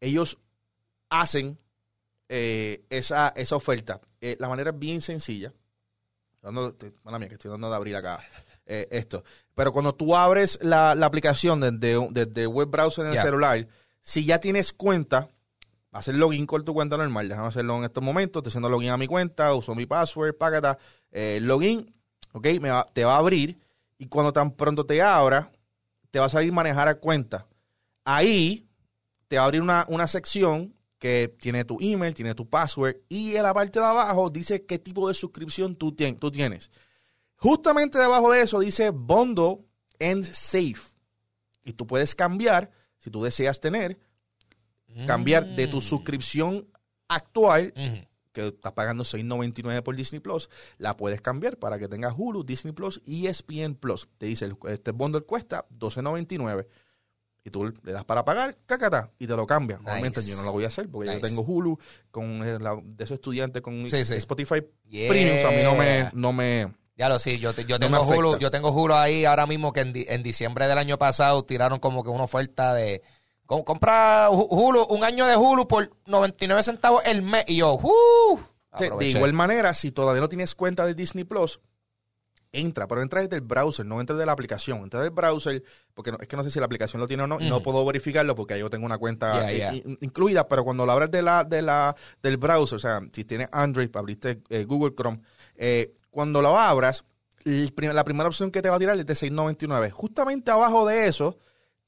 [0.00, 0.36] ellos
[1.10, 1.60] hacen
[2.28, 4.00] eh, esa, esa oferta.
[4.20, 5.52] Eh, la manera es bien sencilla.
[6.42, 6.74] Dando,
[7.04, 8.18] mala mía, que estoy dando de abrir acá
[8.66, 9.22] eh, esto.
[9.54, 13.68] Pero cuando tú abres la, la aplicación desde, desde web browser en el celular,
[14.00, 15.28] si ya tienes cuenta,
[15.94, 17.28] hacer login con tu cuenta normal.
[17.28, 18.40] Déjame hacerlo en estos momentos.
[18.40, 20.78] Estoy haciendo login a mi cuenta, uso mi password, págata,
[21.12, 21.94] eh, login,
[22.32, 23.58] ok, me va- te va a abrir.
[23.98, 25.50] Y cuando tan pronto te abra,
[26.10, 27.46] te va a salir manejar a cuenta.
[28.04, 28.68] Ahí
[29.28, 33.36] te va a abrir una, una sección que tiene tu email, tiene tu password y
[33.36, 36.70] en la parte de abajo dice qué tipo de suscripción tú, tú tienes.
[37.36, 39.58] Justamente debajo de eso dice Bundle
[40.00, 40.76] and Save.
[41.64, 43.98] Y tú puedes cambiar, si tú deseas tener,
[45.06, 45.82] cambiar de tu Mm.
[45.82, 46.68] suscripción
[47.08, 47.72] actual
[48.32, 52.72] que estás pagando 6.99 por Disney Plus, la puedes cambiar para que tengas Hulu, Disney
[52.72, 54.08] Plus y ESPN Plus.
[54.18, 56.66] Te dice, este bundle cuesta 12.99
[57.44, 59.80] y tú le das para pagar, cacata, y te lo cambian.
[59.80, 59.92] Nice.
[59.92, 61.20] Obviamente yo no lo voy a hacer porque Nice.
[61.20, 61.78] yo tengo Hulu
[62.10, 64.14] con eh, la- de esos estudiantes con Sí, sí.
[64.14, 65.08] Spotify Yeah.
[65.10, 65.46] Premium.
[65.46, 68.50] A mí no me, no me, Ya lo sí, yo, yo No tengo Hulu, yo
[68.50, 72.08] tengo Hulu ahí ahora mismo que en, en diciembre del año pasado tiraron como que
[72.10, 73.02] una oferta de
[73.46, 78.38] compra Hu- Hulu, un año de Hulu por 99 centavos el mes y yo, ¡uh!
[78.78, 78.88] De-
[79.18, 81.60] igual manera, si todavía no tienes cuenta de Disney Plus,
[82.52, 84.78] entra, pero entra desde el browser, no entra de la aplicación.
[84.78, 87.26] Entra del browser, porque no- es que no sé si la aplicación lo tiene o
[87.26, 89.74] no, no puedo verificarlo porque yo tengo una cuenta Yeah, yeah.
[89.74, 93.24] in- incluida, pero cuando lo abres de la, de la, del browser, o sea, si
[93.24, 95.20] tienes Android, abriste eh, Google Chrome,
[95.56, 97.04] eh, cuando lo abras,
[97.44, 99.90] la primera opción que te va a tirar es de 6.99.
[99.90, 101.36] Justamente abajo de eso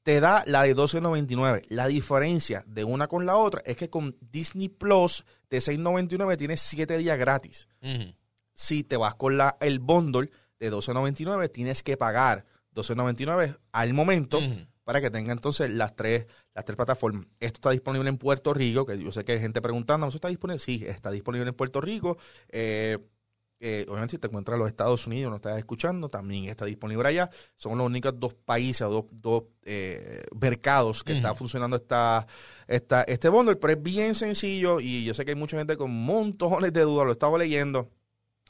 [0.07, 1.65] te da la de 12.99.
[1.67, 6.61] La diferencia de una con la otra es que con Disney Plus de 6.99 tienes
[6.61, 7.67] 7 días gratis.
[8.53, 10.31] Si te vas con la, el bundle
[10.61, 14.39] de 12.99, tienes que pagar 12.99 al momento
[14.85, 17.25] para que tenga entonces las tres, las tres plataformas.
[17.41, 20.29] Esto está disponible en Puerto Rico, que yo sé que hay gente preguntando, ¿eso está
[20.29, 20.59] disponible?
[20.59, 22.17] Sí, está disponible en Puerto Rico.
[22.47, 22.97] Eh,
[23.59, 27.07] eh, obviamente, si te encuentras en los Estados Unidos, no estás escuchando, también está disponible
[27.07, 27.29] allá.
[27.55, 31.39] Son los únicos dos países o dos, dos eh, mercados que está Ujú.
[31.39, 32.27] funcionando esta,
[32.67, 35.91] esta, este bundle, pero es bien sencillo y yo sé que hay mucha gente con
[35.91, 37.89] montones de dudas, lo he estado leyendo.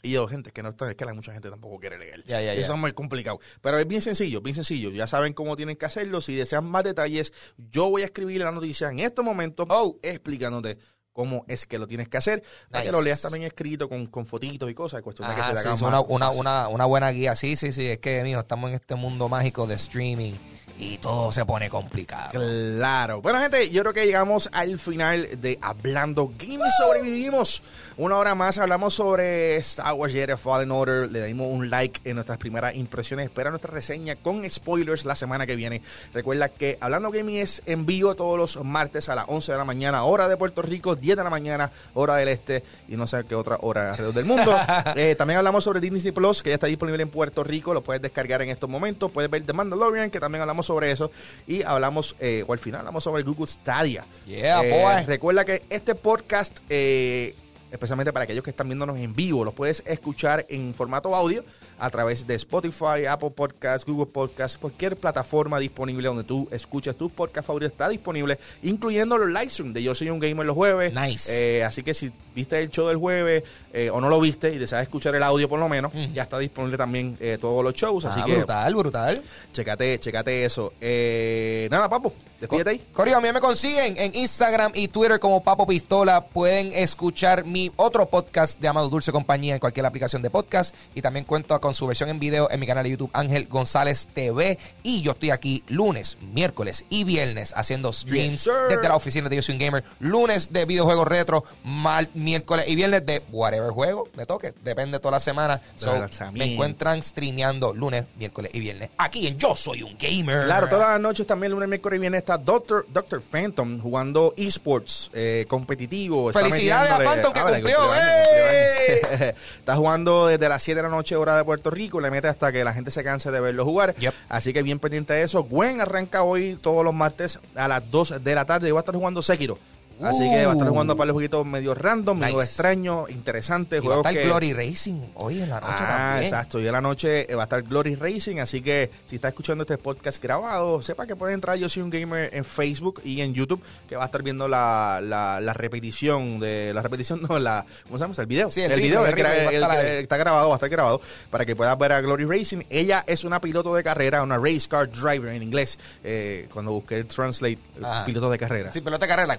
[0.04, 2.24] Y yo, gente, que no está, es que la mucha gente tampoco quiere leer.
[2.28, 3.40] Eso es muy complicado.
[3.62, 4.92] Pero es bien sencillo, bien sencillo.
[4.92, 6.22] Ya saben cómo tienen que hacerlo.
[6.22, 9.98] Si desean más detalles, yo voy a escribir la noticia en este momento Oh.
[10.04, 10.78] explicándote
[11.18, 12.44] cómo es que lo tienes que hacer.
[12.70, 15.02] Para que lo leas también escrito con, con fotitos y cosas.
[15.02, 16.42] Cuestión de que se te haga más una, una, fácil.
[16.42, 17.36] una, una buena guía.
[17.36, 17.88] Sí, sí, sí.
[17.88, 20.36] Es que, mijo, estamos en este mundo mágico de streaming
[20.80, 22.30] y todo se pone complicado.
[22.32, 23.22] Claro.
[23.22, 26.60] Bueno, gente, yo creo que llegamos al final de Hablando Gaming.
[26.78, 27.64] Sobrevivimos
[27.98, 28.60] una hora más.
[28.60, 31.12] Hablamos sobre Star Wars Jedi Fallen Order.
[31.12, 33.26] Le dimos un like en nuestras primeras impresiones.
[33.26, 35.82] Espera nuestra reseña con spoilers la semana que viene.
[36.14, 39.66] Recuerda que Hablando Gaming es en vivo todos los martes a las 11 de la
[39.66, 43.24] mañana, hora de Puerto Rico, 10 de la mañana, hora del este y no sé
[43.28, 44.58] qué otra hora alrededor del mundo.
[44.96, 47.74] Eh, también hablamos sobre Disney Plus, que ya está disponible en Puerto Rico.
[47.74, 49.12] Lo puedes descargar en estos momentos.
[49.12, 51.12] Puedes ver The Mandalorian, que también hablamos sobre eso.
[51.46, 54.06] Y hablamos, eh, o al final hablamos sobre Google Stadia.
[54.26, 55.06] Yeah, Eh, boy.
[55.06, 57.36] Recuerda que este podcast, eh,
[57.72, 61.44] especialmente para aquellos que están viéndonos en vivo, los puedes escuchar en formato audio
[61.80, 67.12] a través de Spotify, Apple Podcasts, Google Podcasts, cualquier plataforma disponible donde tú escuchas tus
[67.12, 70.94] podcasts favoritos está disponible, incluyendo los live stream de Yo Soy un Gamer los jueves.
[70.94, 71.58] Nice.
[71.60, 73.44] Eh, así que si viste el show del jueves
[73.74, 76.40] eh, o no lo viste y deseas escuchar el audio por lo menos, ya está
[76.40, 78.06] disponible también eh, todos los shows.
[78.06, 79.22] Así Ah, que brutal, brutal.
[79.54, 80.74] checate, checate eso.
[80.82, 82.88] Eh, nada, papo, despídete ahí.
[82.94, 86.26] Corio, a mí me consiguen en Instagram y Twitter como Papo Pistola.
[86.26, 90.76] Pueden escuchar mi otro podcast de Amado Dulce Compañía en cualquier aplicación de podcast.
[90.96, 94.08] Y también cuento con su versión en video en mi canal de YouTube Ángel González
[94.14, 94.58] TV.
[94.84, 99.36] Y yo estoy aquí lunes, miércoles y viernes haciendo streams Yes, desde la oficina de
[99.36, 99.84] Yo Soy un Gamer.
[100.00, 104.54] Lunes de videojuegos retro, mal, miércoles y viernes de whatever juego me toque.
[104.64, 105.62] Depende toda la semana.
[105.76, 105.92] So,
[106.34, 108.90] me encuentran streameando lunes, miércoles y viernes.
[108.98, 110.46] Aquí en Yo Soy un Gamer.
[110.46, 115.10] Claro, todas las noches también, lunes, miércoles y viernes está Doctor, Doctor Phantom jugando esports
[115.14, 116.34] eh, competitivo.
[116.34, 119.36] Felicidades a Phantom, que Ah, cumplió, años.
[119.60, 122.02] está jugando desde las 7 de la noche, hora de Puerto Rico.
[122.02, 123.96] Le mete hasta que la gente se canse de verlo jugar.
[123.96, 124.14] Yep.
[124.28, 125.44] Así que bien pendiente de eso.
[125.44, 128.68] Gwen arranca hoy todos los martes a las 2 de la tarde.
[128.68, 129.58] Y va a estar jugando Sekiro.
[130.02, 132.46] Así que va a estar jugando para los jueguitos medio random, medio Nice.
[132.46, 133.84] extraños, interesantes.
[133.84, 136.24] Y va a estar que- Glory Racing hoy en la noche Ah, también.
[136.34, 136.60] exacto.
[136.60, 138.38] Y en la noche eh, va a estar Glory Racing.
[138.40, 141.90] Así que si está escuchando este podcast grabado, sepa que puede entrar Yo Soy un
[141.90, 146.40] Gamer en Facebook y en YouTube, que va a estar viendo la, la, la repetición
[146.40, 146.74] de.
[146.74, 147.66] La repetición, no, la.
[147.84, 148.14] ¿Cómo se llama?
[148.18, 148.50] El video.
[148.50, 151.78] Sí, el video el el que está grabado, va a estar grabado para que puedas
[151.78, 152.64] ver a Glory Racing.
[152.70, 155.78] Ella es una piloto de carrera, una race car driver en inglés.
[156.04, 158.06] Eh, cuando busqué el translate, Ajá.
[158.06, 158.72] piloto de carrera.
[158.74, 159.38] Sí, pelota de carrera.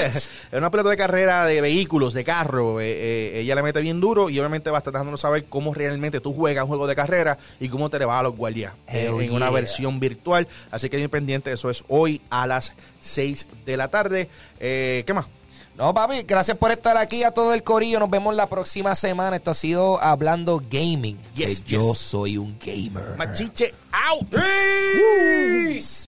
[0.00, 2.80] Es una pelota de carrera de vehículos, de carro.
[2.80, 5.74] eh, eh, ella le mete bien duro y obviamente va a estar dejándonos saber cómo
[5.74, 8.74] realmente tú juegas un juego de carrera y cómo te le va a los guardias
[8.88, 10.48] eh, en una versión virtual.
[10.70, 14.28] Así que bien pendiente, eso es hoy a las 6 de la tarde.
[14.58, 15.26] ¿Qué más?
[15.74, 17.98] No, papi, gracias por estar aquí a todo el corillo.
[17.98, 19.36] Nos vemos la próxima semana.
[19.36, 21.16] Esto ha sido Hablando Gaming.
[21.34, 23.16] Yes, que yo soy un gamer.
[23.16, 24.28] Machiche out.
[24.28, 26.00] Peace.